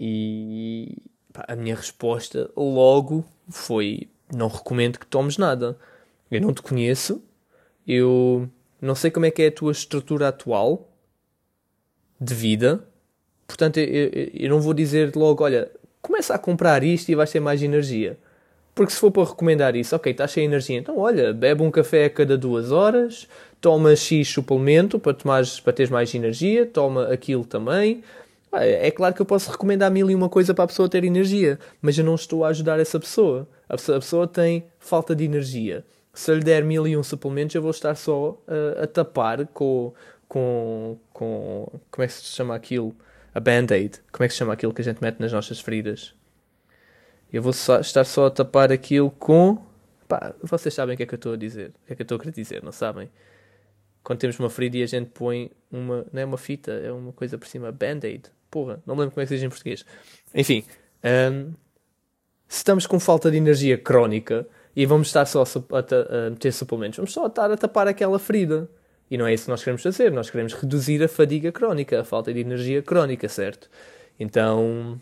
E 0.00 0.96
pá, 1.32 1.44
a 1.48 1.56
minha 1.56 1.76
resposta 1.76 2.50
logo 2.56 3.24
foi: 3.48 4.08
não 4.34 4.48
recomendo 4.48 4.98
que 4.98 5.06
tomes 5.06 5.36
nada. 5.36 5.78
Eu 6.30 6.40
não 6.40 6.52
te 6.52 6.60
conheço, 6.60 7.22
eu 7.86 8.50
não 8.80 8.94
sei 8.94 9.10
como 9.10 9.26
é 9.26 9.30
que 9.30 9.42
é 9.42 9.46
a 9.46 9.52
tua 9.52 9.72
estrutura 9.72 10.28
atual 10.28 10.92
de 12.20 12.34
vida, 12.34 12.86
portanto 13.48 13.78
eu, 13.78 14.10
eu, 14.12 14.30
eu 14.34 14.50
não 14.50 14.60
vou 14.60 14.72
dizer 14.72 15.16
logo: 15.16 15.42
olha, 15.42 15.68
começa 16.00 16.34
a 16.34 16.38
comprar 16.38 16.84
isto 16.84 17.08
e 17.08 17.16
vais 17.16 17.32
ter 17.32 17.40
mais 17.40 17.62
energia. 17.62 18.16
Porque 18.74 18.92
se 18.92 19.00
for 19.00 19.10
para 19.10 19.24
recomendar 19.24 19.74
isso, 19.74 19.96
ok, 19.96 20.12
estás 20.12 20.30
sem 20.30 20.44
energia, 20.44 20.78
então 20.78 20.98
olha, 20.98 21.32
bebe 21.32 21.64
um 21.64 21.70
café 21.70 22.04
a 22.04 22.10
cada 22.10 22.38
duas 22.38 22.70
horas, 22.70 23.26
toma 23.60 23.96
X 23.96 24.28
suplemento 24.28 25.00
para, 25.00 25.12
tomares, 25.12 25.58
para 25.58 25.72
teres 25.72 25.90
mais 25.90 26.14
energia, 26.14 26.64
toma 26.64 27.12
aquilo 27.12 27.44
também. 27.44 28.04
É 28.52 28.90
claro 28.92 29.14
que 29.14 29.20
eu 29.20 29.26
posso 29.26 29.50
recomendar 29.50 29.90
mil 29.90 30.08
e 30.08 30.14
uma 30.14 30.28
coisa 30.28 30.54
para 30.54 30.64
a 30.64 30.66
pessoa 30.68 30.88
ter 30.88 31.02
energia, 31.02 31.58
mas 31.82 31.98
eu 31.98 32.04
não 32.04 32.14
estou 32.14 32.44
a 32.44 32.48
ajudar 32.48 32.78
essa 32.78 33.00
pessoa. 33.00 33.48
A 33.68 33.76
pessoa 33.76 34.28
tem 34.28 34.64
falta 34.78 35.14
de 35.14 35.24
energia. 35.24 35.84
Se 36.14 36.30
eu 36.30 36.36
lhe 36.36 36.44
der 36.44 36.64
mil 36.64 36.86
e 36.86 36.96
um 36.96 37.02
suplementos, 37.02 37.54
eu 37.54 37.60
vou 37.60 37.72
estar 37.72 37.94
só 37.94 38.38
a, 38.46 38.84
a 38.84 38.86
tapar 38.86 39.46
com, 39.48 39.92
com, 40.26 40.96
com. 41.12 41.66
Como 41.90 42.04
é 42.04 42.06
que 42.06 42.12
se 42.12 42.24
chama 42.24 42.54
aquilo? 42.54 42.94
A 43.38 43.40
band-aid. 43.40 44.00
Como 44.10 44.24
é 44.24 44.28
que 44.28 44.34
se 44.34 44.38
chama 44.38 44.52
aquilo 44.52 44.74
que 44.74 44.80
a 44.80 44.84
gente 44.84 45.00
mete 45.00 45.20
nas 45.20 45.32
nossas 45.32 45.60
feridas? 45.60 46.12
Eu 47.32 47.40
vou 47.40 47.52
só, 47.52 47.78
estar 47.78 48.04
só 48.04 48.26
a 48.26 48.30
tapar 48.30 48.72
aquilo 48.72 49.10
com. 49.12 49.64
Pá, 50.08 50.34
vocês 50.42 50.74
sabem 50.74 50.94
o 50.94 50.96
que 50.96 51.04
é 51.04 51.06
que 51.06 51.14
eu 51.14 51.18
estou 51.18 51.34
a 51.34 51.36
dizer. 51.36 51.68
O 51.68 51.86
que 51.86 51.92
é 51.92 51.96
que 51.96 52.02
eu 52.02 52.04
estou 52.04 52.16
a 52.16 52.18
querer 52.18 52.32
dizer, 52.32 52.62
não 52.64 52.72
sabem? 52.72 53.08
Quando 54.02 54.18
temos 54.18 54.38
uma 54.40 54.50
ferida 54.50 54.78
e 54.78 54.82
a 54.82 54.86
gente 54.86 55.10
põe 55.10 55.52
uma. 55.70 56.04
Não 56.12 56.20
é 56.20 56.24
uma 56.24 56.38
fita, 56.38 56.72
é 56.72 56.90
uma 56.90 57.12
coisa 57.12 57.38
por 57.38 57.46
cima. 57.46 57.70
Band-aid. 57.70 58.24
Porra, 58.50 58.82
não 58.84 58.96
me 58.96 59.02
lembro 59.02 59.14
como 59.14 59.22
é 59.22 59.24
que 59.24 59.28
se 59.28 59.34
diz 59.34 59.44
em 59.44 59.48
português. 59.48 59.84
Enfim. 60.34 60.64
Um, 61.04 61.52
se 62.48 62.56
estamos 62.56 62.86
com 62.86 62.98
falta 62.98 63.30
de 63.30 63.36
energia 63.36 63.78
crónica 63.78 64.48
e 64.74 64.84
vamos 64.84 65.08
estar 65.08 65.26
só 65.26 65.42
a, 65.42 65.44
a, 65.44 66.26
a 66.26 66.30
meter 66.30 66.52
suplementos, 66.52 66.96
vamos 66.96 67.12
só 67.12 67.26
estar 67.26 67.50
a 67.52 67.56
tapar 67.56 67.86
aquela 67.86 68.18
ferida. 68.18 68.68
E 69.10 69.16
não 69.16 69.26
é 69.26 69.34
isso 69.34 69.44
que 69.44 69.50
nós 69.50 69.62
queremos 69.62 69.82
fazer. 69.82 70.12
Nós 70.12 70.30
queremos 70.30 70.54
reduzir 70.54 71.02
a 71.02 71.08
fadiga 71.08 71.50
crónica, 71.50 72.00
a 72.00 72.04
falta 72.04 72.32
de 72.32 72.40
energia 72.40 72.82
crónica, 72.82 73.28
certo? 73.28 73.70
Então, 74.18 75.00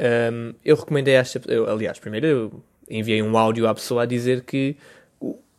um, 0.00 0.54
eu 0.64 0.76
recomendei 0.76 1.14
esta. 1.14 1.40
Eu, 1.50 1.68
aliás, 1.68 1.98
primeiro 1.98 2.26
eu 2.26 2.62
enviei 2.88 3.22
um 3.22 3.36
áudio 3.36 3.66
à 3.66 3.74
pessoa 3.74 4.04
a 4.04 4.06
dizer 4.06 4.44
que 4.44 4.76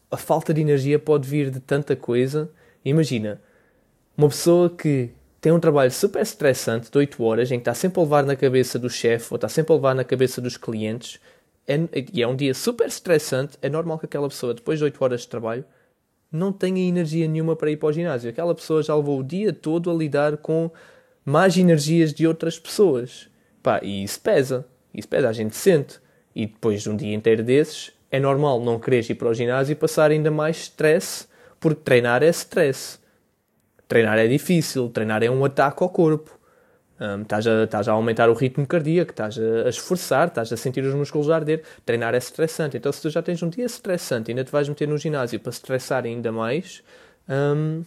a 0.10 0.18
falta 0.18 0.54
de 0.54 0.62
energia 0.62 0.98
pode 0.98 1.28
vir 1.28 1.52
de 1.52 1.60
tanta 1.60 1.96
coisa. 1.96 2.50
Imagina, 2.84 3.42
uma 4.18 4.30
pessoa 4.30 4.70
que 4.70 5.12
tem 5.42 5.52
um 5.52 5.60
trabalho 5.60 5.92
super 5.92 6.22
estressante 6.22 6.92
de 6.92 6.98
8 6.98 7.24
horas, 7.24 7.52
em 7.52 7.56
que 7.56 7.62
está 7.62 7.74
sempre 7.74 8.00
a 8.00 8.04
levar 8.04 8.24
na 8.24 8.36
cabeça 8.36 8.78
do 8.78 8.90
chefe 8.90 9.28
ou 9.32 9.36
está 9.36 9.48
sempre 9.48 9.72
a 9.72 9.76
levar 9.76 9.96
na 9.96 10.04
cabeça 10.04 10.42
dos 10.42 10.58
clientes, 10.58 11.20
é, 11.68 11.76
e 12.14 12.22
é 12.22 12.28
um 12.28 12.36
dia 12.36 12.54
super 12.54 12.88
estressante, 12.88 13.58
é 13.62 13.70
normal 13.70 14.00
que 14.00 14.06
aquela 14.06 14.28
pessoa, 14.28 14.54
depois 14.54 14.80
de 14.80 14.86
8 14.86 15.04
horas 15.04 15.22
de 15.22 15.28
trabalho, 15.28 15.64
não 16.32 16.52
tenha 16.52 16.88
energia 16.88 17.28
nenhuma 17.28 17.56
para 17.56 17.72
ir 17.72 17.78
para 17.78 17.90
o 17.90 17.94
ginásio. 17.94 18.30
Aquela 18.30 18.54
pessoa 18.54 18.84
já 18.84 18.96
levou 18.96 19.20
o 19.20 19.24
dia 19.24 19.52
todo 19.52 19.90
a 19.90 19.94
lidar 19.94 20.38
com 20.38 20.70
mais 21.26 21.58
energias 21.58 22.14
de 22.14 22.28
outras 22.28 22.60
pessoas. 22.60 23.30
Pá, 23.62 23.80
e 23.84 24.04
isso 24.04 24.20
pesa. 24.22 24.66
Isso 24.94 25.08
pesa, 25.08 25.30
a 25.30 25.34
gente 25.34 25.56
sente. 25.56 26.00
E 26.36 26.46
depois 26.46 26.82
de 26.82 26.90
um 26.90 26.96
dia 26.96 27.14
inteiro 27.14 27.44
desses, 27.44 27.92
é 28.12 28.20
normal 28.20 28.62
não 28.62 28.80
querer 28.80 29.10
ir 29.10 29.16
para 29.16 29.30
o 29.30 29.34
ginásio 29.34 29.74
e 29.74 29.76
passar 29.76 30.12
ainda 30.12 30.32
mais 30.32 30.58
stress, 30.58 31.28
porque 31.60 31.82
treinar 31.84 32.24
é 32.24 32.30
stress. 32.30 33.00
Treinar 33.88 34.18
é 34.18 34.28
difícil, 34.28 34.90
treinar 34.90 35.24
é 35.24 35.30
um 35.30 35.44
ataque 35.44 35.84
ao 35.84 35.90
corpo. 35.90 36.39
Um, 37.00 37.22
estás, 37.22 37.48
a, 37.48 37.64
estás 37.64 37.88
a 37.88 37.94
aumentar 37.94 38.30
o 38.30 38.34
ritmo 38.34 38.68
cardíaco, 38.68 39.12
estás 39.12 39.40
a, 39.40 39.68
a, 39.68 39.70
esforçar, 39.70 40.28
estás 40.28 40.52
a 40.52 40.58
sentir 40.58 40.84
os 40.84 40.94
músculos 40.94 41.30
arder. 41.30 41.64
Treinar 41.86 42.14
é 42.14 42.18
estressante. 42.18 42.76
Então, 42.76 42.92
se 42.92 43.02
tu 43.02 43.10
já 43.10 43.22
tens 43.22 43.42
um 43.42 43.50
dia 43.50 43.66
estressante 43.66 44.30
e 44.30 44.32
ainda 44.34 44.44
te 44.44 44.52
vais 44.52 44.68
meter 44.68 44.88
no 44.88 44.98
ginásio 44.98 45.40
para 45.40 45.50
estressar 45.50 46.04
ainda 46.04 46.30
mais, 46.32 46.84
um, 47.30 47.84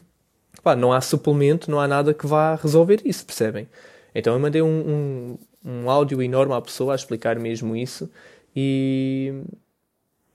pá, 0.63 0.75
não 0.75 0.93
há 0.95 1.01
suplemento, 1.03 1.71
não 1.71 1.79
há 1.79 1.87
nada 1.87 2.15
que 2.15 2.27
vá 2.27 2.55
resolver 2.55 3.03
isso, 3.05 3.27
percebem? 3.27 3.69
Então, 4.15 4.33
eu 4.33 4.41
mandei 4.41 4.63
um, 4.63 5.37
um, 5.65 5.73
um 5.83 5.91
áudio 5.91 6.23
enorme 6.23 6.55
à 6.55 6.61
pessoa 6.63 6.93
a 6.93 6.97
explicar 6.97 7.39
mesmo 7.39 7.77
isso 7.77 8.11
e, 8.57 9.43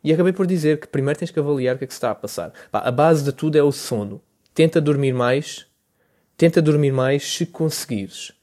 e 0.04 0.14
acabei 0.14 0.34
por 0.34 0.46
dizer 0.46 0.80
que 0.80 0.88
primeiro 0.88 1.18
tens 1.18 1.32
que 1.32 1.40
avaliar 1.40 1.76
o 1.76 1.78
que 1.80 1.84
é 1.86 1.88
que 1.88 1.94
se 1.94 1.98
está 1.98 2.12
a 2.12 2.16
passar. 2.16 2.54
Pá, 2.72 2.80
a 2.80 2.92
base 2.92 3.24
de 3.24 3.32
tudo 3.32 3.58
é 3.58 3.64
o 3.64 3.72
sono. 3.72 4.22
Tenta 4.54 4.80
dormir 4.80 5.14
mais, 5.14 5.66
tenta 6.36 6.62
dormir 6.62 6.92
mais 6.92 7.24
se 7.24 7.46
conseguires 7.46 8.37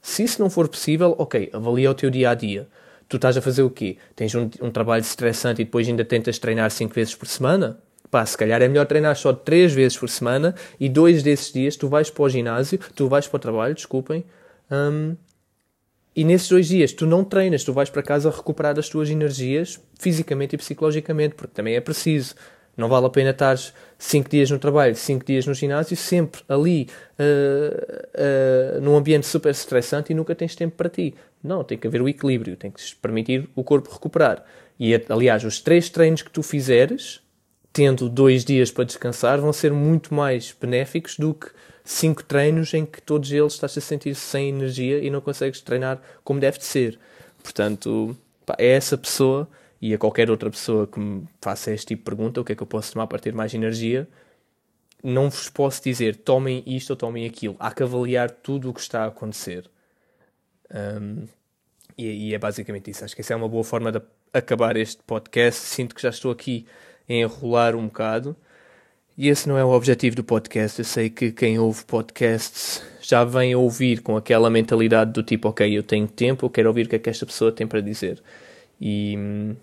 se 0.00 0.22
isso 0.22 0.40
não 0.40 0.48
for 0.48 0.68
possível, 0.68 1.14
ok, 1.18 1.50
avalia 1.52 1.90
o 1.90 1.94
teu 1.94 2.10
dia 2.10 2.30
a 2.30 2.34
dia. 2.34 2.68
Tu 3.08 3.16
estás 3.16 3.36
a 3.36 3.42
fazer 3.42 3.62
o 3.62 3.70
quê? 3.70 3.96
Tens 4.14 4.34
um, 4.34 4.50
um 4.60 4.70
trabalho 4.70 5.00
estressante 5.00 5.62
e 5.62 5.64
depois 5.64 5.88
ainda 5.88 6.04
tentas 6.04 6.38
treinar 6.38 6.70
5 6.70 6.94
vezes 6.94 7.14
por 7.14 7.26
semana? 7.26 7.78
Pá, 8.10 8.24
se 8.24 8.36
calhar 8.36 8.60
é 8.62 8.68
melhor 8.68 8.86
treinar 8.86 9.16
só 9.16 9.32
3 9.32 9.72
vezes 9.72 9.96
por 9.98 10.08
semana 10.08 10.54
e 10.78 10.88
dois 10.88 11.22
desses 11.22 11.52
dias 11.52 11.76
tu 11.76 11.88
vais 11.88 12.10
para 12.10 12.22
o 12.22 12.28
ginásio, 12.28 12.78
tu 12.94 13.08
vais 13.08 13.26
para 13.26 13.36
o 13.36 13.40
trabalho, 13.40 13.74
desculpem, 13.74 14.24
um, 14.70 15.14
e 16.16 16.24
nesses 16.24 16.48
dois 16.48 16.68
dias 16.68 16.92
tu 16.92 17.06
não 17.06 17.22
treinas, 17.22 17.64
tu 17.64 17.72
vais 17.72 17.88
para 17.90 18.02
casa 18.02 18.30
recuperar 18.30 18.78
as 18.78 18.88
tuas 18.88 19.08
energias 19.08 19.80
fisicamente 19.98 20.54
e 20.54 20.58
psicologicamente, 20.58 21.34
porque 21.34 21.54
também 21.54 21.76
é 21.76 21.80
preciso. 21.80 22.34
Não 22.76 22.88
vale 22.88 23.06
a 23.06 23.10
pena 23.10 23.30
estar 23.30 23.56
5 23.98 24.30
dias 24.30 24.50
no 24.50 24.58
trabalho, 24.60 24.94
5 24.94 25.26
dias 25.26 25.44
no 25.44 25.52
ginásio, 25.52 25.96
sempre 25.96 26.40
ali, 26.48 26.88
uh, 27.18 28.78
uh, 28.78 28.80
num 28.80 28.96
ambiente 28.96 29.26
super 29.26 29.50
estressante 29.50 30.12
e 30.12 30.14
nunca 30.14 30.36
tens 30.36 30.54
tempo 30.54 30.76
para 30.76 30.88
ti. 30.88 31.14
Não, 31.42 31.64
tem 31.64 31.76
que 31.76 31.86
haver 31.86 32.00
o 32.00 32.08
equilíbrio, 32.08 32.56
tem 32.56 32.70
que 32.70 32.80
permitir 32.96 33.48
o 33.56 33.64
corpo 33.64 33.90
recuperar. 33.90 34.44
E, 34.78 34.94
aliás, 35.08 35.42
os 35.42 35.60
três 35.60 35.90
treinos 35.90 36.22
que 36.22 36.30
tu 36.30 36.44
fizeres, 36.44 37.20
tendo 37.72 38.08
dois 38.08 38.44
dias 38.44 38.70
para 38.70 38.84
descansar, 38.84 39.40
vão 39.40 39.52
ser 39.52 39.72
muito 39.72 40.14
mais 40.14 40.54
benéficos 40.58 41.16
do 41.16 41.34
que 41.34 41.48
cinco 41.84 42.22
treinos 42.22 42.72
em 42.74 42.86
que 42.86 43.02
todos 43.02 43.32
eles 43.32 43.54
estás 43.54 43.76
a 43.76 43.80
sentir 43.80 44.14
-se 44.14 44.20
sem 44.20 44.50
energia 44.50 44.98
e 44.98 45.10
não 45.10 45.20
consegues 45.20 45.60
treinar 45.60 46.00
como 46.22 46.38
deve 46.38 46.58
de 46.58 46.64
ser. 46.64 46.98
Portanto, 47.42 48.16
pá, 48.46 48.54
é 48.58 48.68
essa 48.68 48.96
pessoa 48.96 49.48
e 49.80 49.94
a 49.94 49.98
qualquer 49.98 50.30
outra 50.30 50.50
pessoa 50.50 50.86
que 50.86 50.98
me 50.98 51.26
faça 51.40 51.72
este 51.72 51.88
tipo 51.88 52.00
de 52.00 52.04
pergunta, 52.04 52.40
o 52.40 52.44
que 52.44 52.52
é 52.52 52.56
que 52.56 52.62
eu 52.62 52.66
posso 52.66 52.92
tomar 52.92 53.06
para 53.06 53.18
ter 53.18 53.32
mais 53.32 53.54
energia, 53.54 54.08
não 55.02 55.30
vos 55.30 55.48
posso 55.48 55.82
dizer 55.82 56.16
tomem 56.16 56.62
isto 56.66 56.90
ou 56.90 56.96
tomem 56.96 57.26
aquilo. 57.26 57.56
Há 57.58 57.72
que 57.72 57.82
avaliar 57.82 58.30
tudo 58.30 58.70
o 58.70 58.74
que 58.74 58.80
está 58.80 59.04
a 59.04 59.06
acontecer. 59.06 59.70
Um, 60.74 61.26
e, 61.96 62.30
e, 62.30 62.34
é 62.34 62.38
basicamente 62.38 62.90
isso. 62.90 63.04
Acho 63.04 63.14
que 63.14 63.20
essa 63.20 63.32
é 63.32 63.36
uma 63.36 63.48
boa 63.48 63.64
forma 63.64 63.90
de 63.92 64.00
acabar 64.32 64.76
este 64.76 65.02
podcast. 65.04 65.60
Sinto 65.60 65.94
que 65.94 66.02
já 66.02 66.10
estou 66.10 66.30
aqui 66.30 66.66
a 67.08 67.12
enrolar 67.12 67.76
um 67.76 67.86
bocado. 67.86 68.36
E 69.16 69.28
esse 69.28 69.48
não 69.48 69.58
é 69.58 69.64
o 69.64 69.70
objetivo 69.70 70.14
do 70.16 70.24
podcast. 70.24 70.78
Eu 70.78 70.84
sei 70.84 71.10
que 71.10 71.32
quem 71.32 71.58
ouve 71.58 71.84
podcasts 71.84 72.82
já 73.00 73.24
vem 73.24 73.52
a 73.52 73.58
ouvir 73.58 74.00
com 74.00 74.16
aquela 74.16 74.50
mentalidade 74.50 75.12
do 75.12 75.22
tipo, 75.22 75.48
ok, 75.48 75.76
eu 75.76 75.82
tenho 75.82 76.06
tempo, 76.06 76.46
eu 76.46 76.50
quero 76.50 76.68
ouvir 76.68 76.86
o 76.86 76.88
que 76.88 76.96
é 76.96 76.98
que 76.98 77.10
esta 77.10 77.26
pessoa 77.26 77.50
tem 77.50 77.66
para 77.66 77.80
dizer. 77.80 78.22
E 78.80 79.56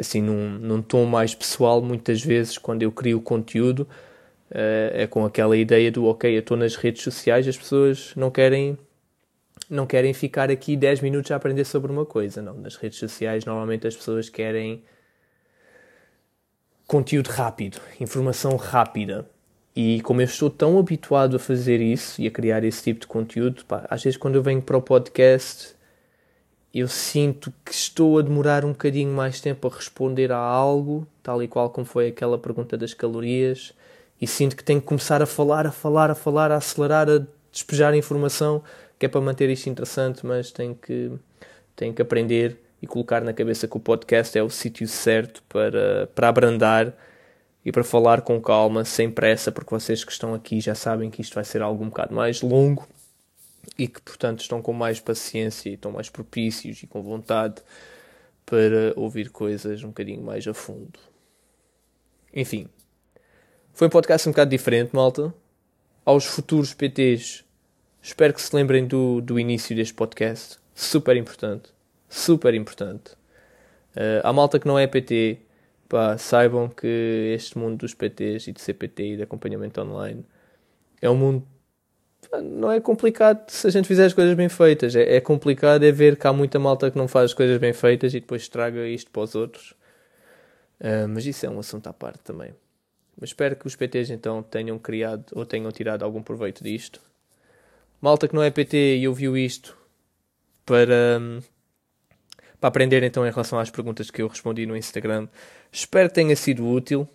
assim, 0.00 0.22
num, 0.22 0.58
num 0.58 0.82
tom 0.82 1.04
mais 1.04 1.34
pessoal, 1.34 1.82
muitas 1.82 2.22
vezes, 2.22 2.58
quando 2.58 2.82
eu 2.82 2.90
crio 2.90 3.20
conteúdo, 3.20 3.80
uh, 4.50 4.90
é 4.92 5.06
com 5.06 5.24
aquela 5.24 5.56
ideia 5.56 5.92
do, 5.92 6.06
ok, 6.06 6.34
eu 6.34 6.40
estou 6.40 6.56
nas 6.56 6.74
redes 6.74 7.02
sociais, 7.02 7.46
as 7.46 7.56
pessoas 7.56 8.12
não 8.16 8.30
querem 8.30 8.78
não 9.68 9.86
querem 9.86 10.12
ficar 10.12 10.50
aqui 10.50 10.76
10 10.76 11.00
minutos 11.00 11.30
a 11.30 11.36
aprender 11.36 11.64
sobre 11.64 11.92
uma 11.92 12.04
coisa. 12.04 12.42
Não, 12.42 12.54
nas 12.54 12.74
redes 12.74 12.98
sociais 12.98 13.44
normalmente 13.44 13.86
as 13.86 13.94
pessoas 13.94 14.28
querem 14.28 14.82
conteúdo 16.88 17.28
rápido, 17.28 17.80
informação 18.00 18.56
rápida. 18.56 19.30
E 19.76 20.00
como 20.00 20.20
eu 20.20 20.24
estou 20.24 20.50
tão 20.50 20.76
habituado 20.76 21.36
a 21.36 21.38
fazer 21.38 21.80
isso 21.80 22.20
e 22.20 22.26
a 22.26 22.30
criar 22.32 22.64
esse 22.64 22.82
tipo 22.82 23.00
de 23.00 23.06
conteúdo, 23.06 23.64
pá, 23.64 23.86
às 23.88 24.02
vezes 24.02 24.16
quando 24.16 24.34
eu 24.34 24.42
venho 24.42 24.60
para 24.60 24.76
o 24.76 24.82
podcast 24.82 25.76
eu 26.72 26.86
sinto 26.86 27.52
que 27.64 27.72
estou 27.72 28.18
a 28.18 28.22
demorar 28.22 28.64
um 28.64 28.70
bocadinho 28.70 29.12
mais 29.12 29.40
tempo 29.40 29.66
a 29.66 29.74
responder 29.74 30.30
a 30.30 30.38
algo, 30.38 31.06
tal 31.22 31.42
e 31.42 31.48
qual 31.48 31.68
como 31.70 31.84
foi 31.84 32.08
aquela 32.08 32.38
pergunta 32.38 32.76
das 32.76 32.94
calorias, 32.94 33.72
e 34.20 34.26
sinto 34.26 34.54
que 34.54 34.62
tenho 34.62 34.80
que 34.80 34.86
começar 34.86 35.20
a 35.20 35.26
falar, 35.26 35.66
a 35.66 35.72
falar, 35.72 36.10
a 36.10 36.14
falar, 36.14 36.52
a 36.52 36.56
acelerar, 36.56 37.08
a 37.10 37.22
despejar 37.50 37.94
informação, 37.94 38.62
que 38.98 39.06
é 39.06 39.08
para 39.08 39.20
manter 39.20 39.50
isto 39.50 39.68
interessante, 39.68 40.24
mas 40.24 40.52
tenho 40.52 40.74
que, 40.74 41.10
tenho 41.74 41.92
que 41.92 42.02
aprender 42.02 42.56
e 42.80 42.86
colocar 42.86 43.20
na 43.22 43.32
cabeça 43.32 43.66
que 43.66 43.76
o 43.76 43.80
podcast 43.80 44.38
é 44.38 44.42
o 44.42 44.50
sítio 44.50 44.86
certo 44.86 45.42
para, 45.48 46.08
para 46.14 46.28
abrandar 46.28 46.94
e 47.64 47.72
para 47.72 47.82
falar 47.82 48.22
com 48.22 48.40
calma, 48.40 48.84
sem 48.84 49.10
pressa, 49.10 49.50
porque 49.50 49.70
vocês 49.70 50.04
que 50.04 50.12
estão 50.12 50.34
aqui 50.34 50.60
já 50.60 50.74
sabem 50.74 51.10
que 51.10 51.20
isto 51.20 51.34
vai 51.34 51.44
ser 51.44 51.62
algo 51.62 51.82
um 51.82 51.88
bocado 51.88 52.14
mais 52.14 52.42
longo 52.42 52.86
e 53.78 53.86
que, 53.86 54.00
portanto, 54.00 54.40
estão 54.40 54.60
com 54.62 54.72
mais 54.72 55.00
paciência 55.00 55.70
e 55.70 55.74
estão 55.74 55.92
mais 55.92 56.08
propícios 56.08 56.82
e 56.82 56.86
com 56.86 57.02
vontade 57.02 57.62
para 58.44 58.92
ouvir 58.96 59.30
coisas 59.30 59.82
um 59.84 59.88
bocadinho 59.88 60.22
mais 60.22 60.46
a 60.46 60.54
fundo. 60.54 60.98
Enfim, 62.34 62.68
foi 63.72 63.86
um 63.86 63.90
podcast 63.90 64.28
um 64.28 64.32
bocado 64.32 64.50
diferente, 64.50 64.94
malta. 64.94 65.32
Aos 66.04 66.24
futuros 66.24 66.74
PTs, 66.74 67.44
espero 68.02 68.34
que 68.34 68.42
se 68.42 68.54
lembrem 68.54 68.86
do, 68.86 69.20
do 69.20 69.38
início 69.38 69.74
deste 69.74 69.94
podcast. 69.94 70.58
Super 70.74 71.16
importante. 71.16 71.70
Super 72.08 72.54
importante. 72.54 73.12
Uh, 73.94 74.20
a 74.22 74.32
malta 74.32 74.58
que 74.58 74.66
não 74.66 74.78
é 74.78 74.86
PT, 74.86 75.38
pá, 75.88 76.16
saibam 76.18 76.68
que 76.68 77.32
este 77.34 77.56
mundo 77.58 77.78
dos 77.78 77.94
PTs 77.94 78.48
e 78.48 78.52
de 78.52 78.60
CPT 78.60 79.02
e 79.02 79.16
de 79.16 79.22
acompanhamento 79.22 79.80
online 79.80 80.24
é 81.00 81.08
um 81.08 81.16
mundo 81.16 81.46
não 82.38 82.70
é 82.70 82.80
complicado 82.80 83.50
se 83.50 83.66
a 83.66 83.70
gente 83.70 83.88
fizer 83.88 84.06
as 84.06 84.12
coisas 84.12 84.34
bem 84.34 84.48
feitas. 84.48 84.94
É, 84.94 85.16
é, 85.16 85.20
complicado 85.20 85.84
é 85.84 85.90
ver 85.90 86.16
que 86.16 86.26
há 86.26 86.32
muita 86.32 86.58
malta 86.58 86.90
que 86.90 86.96
não 86.96 87.08
faz 87.08 87.26
as 87.26 87.34
coisas 87.34 87.58
bem 87.58 87.72
feitas 87.72 88.14
e 88.14 88.20
depois 88.20 88.42
estraga 88.42 88.86
isto 88.86 89.10
para 89.10 89.22
os 89.22 89.34
outros. 89.34 89.72
Uh, 90.80 91.08
mas 91.08 91.26
isso 91.26 91.44
é 91.44 91.50
um 91.50 91.58
assunto 91.58 91.88
à 91.88 91.92
parte 91.92 92.20
também. 92.20 92.54
Mas 93.20 93.30
espero 93.30 93.56
que 93.56 93.66
os 93.66 93.76
PTs 93.76 94.10
então 94.10 94.42
tenham 94.42 94.78
criado 94.78 95.24
ou 95.32 95.44
tenham 95.44 95.70
tirado 95.72 96.04
algum 96.04 96.22
proveito 96.22 96.62
disto. 96.62 97.00
Malta 98.00 98.26
que 98.26 98.34
não 98.34 98.42
é 98.42 98.50
PT 98.50 98.98
e 98.98 99.08
ouviu 99.08 99.36
isto 99.36 99.76
para, 100.64 101.20
para 102.58 102.68
aprender 102.68 103.02
então 103.02 103.26
em 103.26 103.30
relação 103.30 103.58
às 103.58 103.70
perguntas 103.70 104.10
que 104.10 104.22
eu 104.22 104.28
respondi 104.28 104.64
no 104.64 104.76
Instagram. 104.76 105.28
Espero 105.70 106.08
que 106.08 106.14
tenha 106.14 106.34
sido 106.36 106.66
útil. 106.66 107.06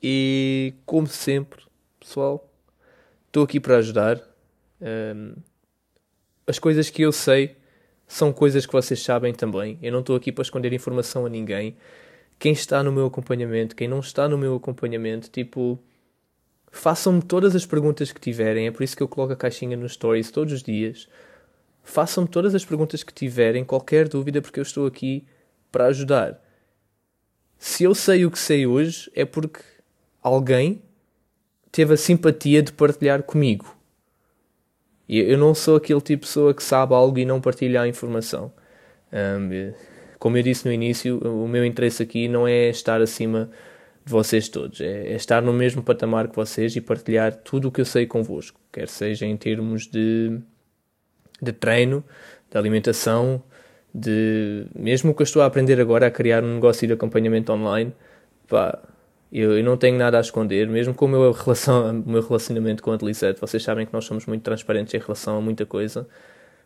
E 0.00 0.74
como 0.86 1.08
sempre, 1.08 1.62
pessoal, 1.98 2.47
estou 3.38 3.44
aqui 3.44 3.60
para 3.60 3.76
ajudar. 3.76 4.20
Um, 4.80 5.34
as 6.46 6.58
coisas 6.58 6.90
que 6.90 7.02
eu 7.02 7.12
sei 7.12 7.56
são 8.06 8.32
coisas 8.32 8.66
que 8.66 8.72
vocês 8.72 9.00
sabem 9.02 9.32
também. 9.32 9.78
Eu 9.80 9.92
não 9.92 10.00
estou 10.00 10.16
aqui 10.16 10.32
para 10.32 10.42
esconder 10.42 10.72
informação 10.72 11.24
a 11.24 11.28
ninguém. 11.28 11.76
Quem 12.38 12.52
está 12.52 12.82
no 12.82 12.90
meu 12.90 13.06
acompanhamento, 13.06 13.76
quem 13.76 13.86
não 13.86 14.00
está 14.00 14.28
no 14.28 14.38
meu 14.38 14.56
acompanhamento, 14.56 15.30
tipo, 15.30 15.78
façam-me 16.70 17.22
todas 17.22 17.54
as 17.54 17.66
perguntas 17.66 18.10
que 18.10 18.20
tiverem. 18.20 18.66
É 18.66 18.70
por 18.70 18.82
isso 18.82 18.96
que 18.96 19.02
eu 19.02 19.08
coloco 19.08 19.32
a 19.32 19.36
caixinha 19.36 19.76
nos 19.76 19.92
stories 19.92 20.30
todos 20.30 20.52
os 20.52 20.62
dias. 20.62 21.08
Façam-me 21.82 22.28
todas 22.28 22.54
as 22.54 22.64
perguntas 22.64 23.02
que 23.02 23.12
tiverem, 23.12 23.64
qualquer 23.64 24.08
dúvida, 24.08 24.42
porque 24.42 24.58
eu 24.58 24.62
estou 24.62 24.86
aqui 24.86 25.26
para 25.70 25.86
ajudar. 25.86 26.42
Se 27.58 27.84
eu 27.84 27.94
sei 27.94 28.24
o 28.24 28.30
que 28.30 28.38
sei 28.38 28.66
hoje, 28.66 29.10
é 29.14 29.24
porque 29.24 29.60
alguém 30.22 30.82
teve 31.70 31.94
a 31.94 31.96
simpatia 31.96 32.62
de 32.62 32.72
partilhar 32.72 33.22
comigo. 33.22 33.76
E 35.08 35.20
eu 35.20 35.38
não 35.38 35.54
sou 35.54 35.76
aquele 35.76 36.00
tipo 36.00 36.22
de 36.22 36.28
pessoa 36.28 36.52
que 36.52 36.62
sabe 36.62 36.94
algo 36.94 37.18
e 37.18 37.24
não 37.24 37.40
partilha 37.40 37.82
a 37.82 37.88
informação. 37.88 38.52
Um, 39.12 39.72
como 40.18 40.36
eu 40.36 40.42
disse 40.42 40.66
no 40.66 40.72
início, 40.72 41.18
o 41.18 41.48
meu 41.48 41.64
interesse 41.64 42.02
aqui 42.02 42.28
não 42.28 42.46
é 42.46 42.68
estar 42.68 43.00
acima 43.00 43.48
de 44.04 44.12
vocês 44.12 44.48
todos, 44.48 44.80
é, 44.80 45.08
é, 45.08 45.14
estar 45.14 45.40
no 45.40 45.52
mesmo 45.52 45.82
patamar 45.82 46.28
que 46.28 46.36
vocês 46.36 46.74
e 46.76 46.80
partilhar 46.80 47.34
tudo 47.36 47.68
o 47.68 47.72
que 47.72 47.80
eu 47.80 47.84
sei 47.84 48.06
convosco, 48.06 48.60
quer 48.72 48.88
seja 48.88 49.26
em 49.26 49.36
termos 49.36 49.86
de, 49.86 50.40
de 51.40 51.52
treino, 51.52 52.02
de 52.50 52.58
alimentação, 52.58 53.42
de 53.94 54.66
mesmo 54.74 55.12
o 55.12 55.14
que 55.14 55.22
eu 55.22 55.24
estou 55.24 55.42
a 55.42 55.46
aprender 55.46 55.80
agora 55.80 56.06
a 56.06 56.10
criar 56.10 56.42
um 56.42 56.54
negócio 56.54 56.86
de 56.86 56.92
acompanhamento 56.92 57.52
online. 57.52 57.92
Pá, 58.48 58.78
eu, 59.30 59.58
eu, 59.58 59.64
não 59.64 59.76
tenho 59.76 59.98
nada 59.98 60.16
a 60.18 60.20
esconder, 60.20 60.66
mesmo 60.68 60.94
com 60.94 61.04
o 61.04 61.08
meu, 61.08 61.32
relação, 61.32 61.90
o 62.00 62.08
meu 62.08 62.22
relacionamento 62.22 62.82
com 62.82 62.92
a 62.92 62.96
Delisette. 62.96 63.40
Vocês 63.40 63.62
sabem 63.62 63.86
que 63.86 63.92
nós 63.92 64.04
somos 64.04 64.26
muito 64.26 64.42
transparentes 64.42 64.94
em 64.94 64.98
relação 64.98 65.36
a 65.36 65.40
muita 65.40 65.66
coisa. 65.66 66.08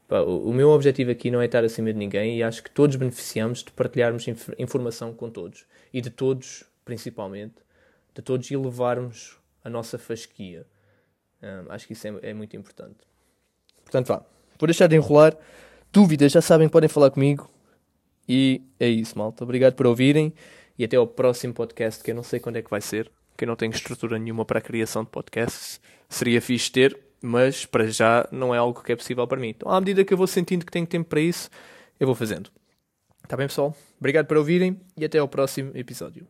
Pá, 0.09 0.21
o, 0.21 0.49
o, 0.49 0.53
meu 0.53 0.71
objetivo 0.71 1.11
aqui 1.11 1.31
não 1.31 1.41
é 1.41 1.47
estar 1.47 1.65
acima 1.65 1.93
de 1.93 1.99
ninguém 1.99 2.39
e 2.39 2.43
acho 2.43 2.63
que 2.63 2.71
todos 2.71 2.97
beneficiamos 2.97 3.65
de 3.65 3.73
partilharmos 3.73 4.27
inf 4.29 4.51
informação 4.59 5.13
com 5.13 5.29
todos. 5.29 5.65
E 5.93 6.01
de 6.01 6.11
todos, 6.11 6.65
principalmente, 6.85 7.55
de 8.15 8.23
todos 8.23 8.51
elevarmos 8.51 9.37
a 9.65 9.71
nossa 9.71 9.99
fasquia. 9.99 10.65
Um, 11.43 11.73
acho 11.73 11.87
que 11.87 11.95
isso 11.95 12.07
é, 12.07 12.15
é 12.23 12.35
muito 12.35 12.57
importante. 12.57 12.99
Portanto, 13.83 14.07
vá. 14.07 14.25
Por 14.57 14.67
deixar 14.67 14.87
de 14.87 14.95
enrolar, 14.95 15.37
dúvidas 15.93 16.31
já 16.31 16.41
sabem, 16.41 16.69
podem 16.69 16.89
falar 16.89 17.11
comigo. 17.11 17.51
E 18.29 18.63
é 18.79 18.89
isso, 18.89 19.19
malta. 19.19 19.43
Obrigado 19.43 19.75
por 19.75 19.87
ouvirem 19.87 20.33
e 20.83 20.85
até 20.85 20.97
ao 20.97 21.07
próximo 21.07 21.55
podcast, 21.55 22.03
que 22.03 22.11
eu 22.11 22.15
não 22.15 22.25
sei 22.25 22.41
quando 22.41 22.57
é 22.57 22.63
que 22.63 22.69
vai 22.69 22.81
ser, 22.81 23.09
que 23.37 23.45
eu 23.45 23.47
não 23.47 23.55
tenho 23.55 23.71
estrutura 23.71 24.19
nenhuma 24.19 24.45
para 24.45 24.59
a 24.59 24.61
criação 24.61 25.05
de 25.05 25.11
podcasts. 25.11 25.81
Seria 26.09 26.43
fixe 26.43 26.73
ter, 26.73 26.99
mas 27.23 27.65
para 27.65 27.87
já 27.87 28.29
não 28.33 28.53
é 28.53 28.59
algo 28.59 28.83
que 28.83 28.91
é 28.91 28.97
possível 28.97 29.25
para 29.29 29.41
mim. 29.41 29.51
Então, 29.51 29.71
à 29.71 29.79
medida 29.79 30.05
que 30.05 30.13
eu 30.13 30.19
vou 30.19 30.27
sentindo 30.27 30.67
que 30.67 30.73
tenho 30.73 30.85
tempo 30.85 31.09
para 31.09 31.21
isso, 31.21 31.49
eu 32.01 32.07
vou 32.09 32.17
fazendo. 32.17 32.51
Está 33.23 33.37
bem, 33.37 33.47
pessoal? 33.47 33.77
Obrigado 33.97 34.27
por 34.27 34.39
ouvirem 34.39 34.81
e 34.97 35.05
até 35.05 35.21
ao 35.21 35.29
próximo 35.29 35.71
episódio. 35.73 36.27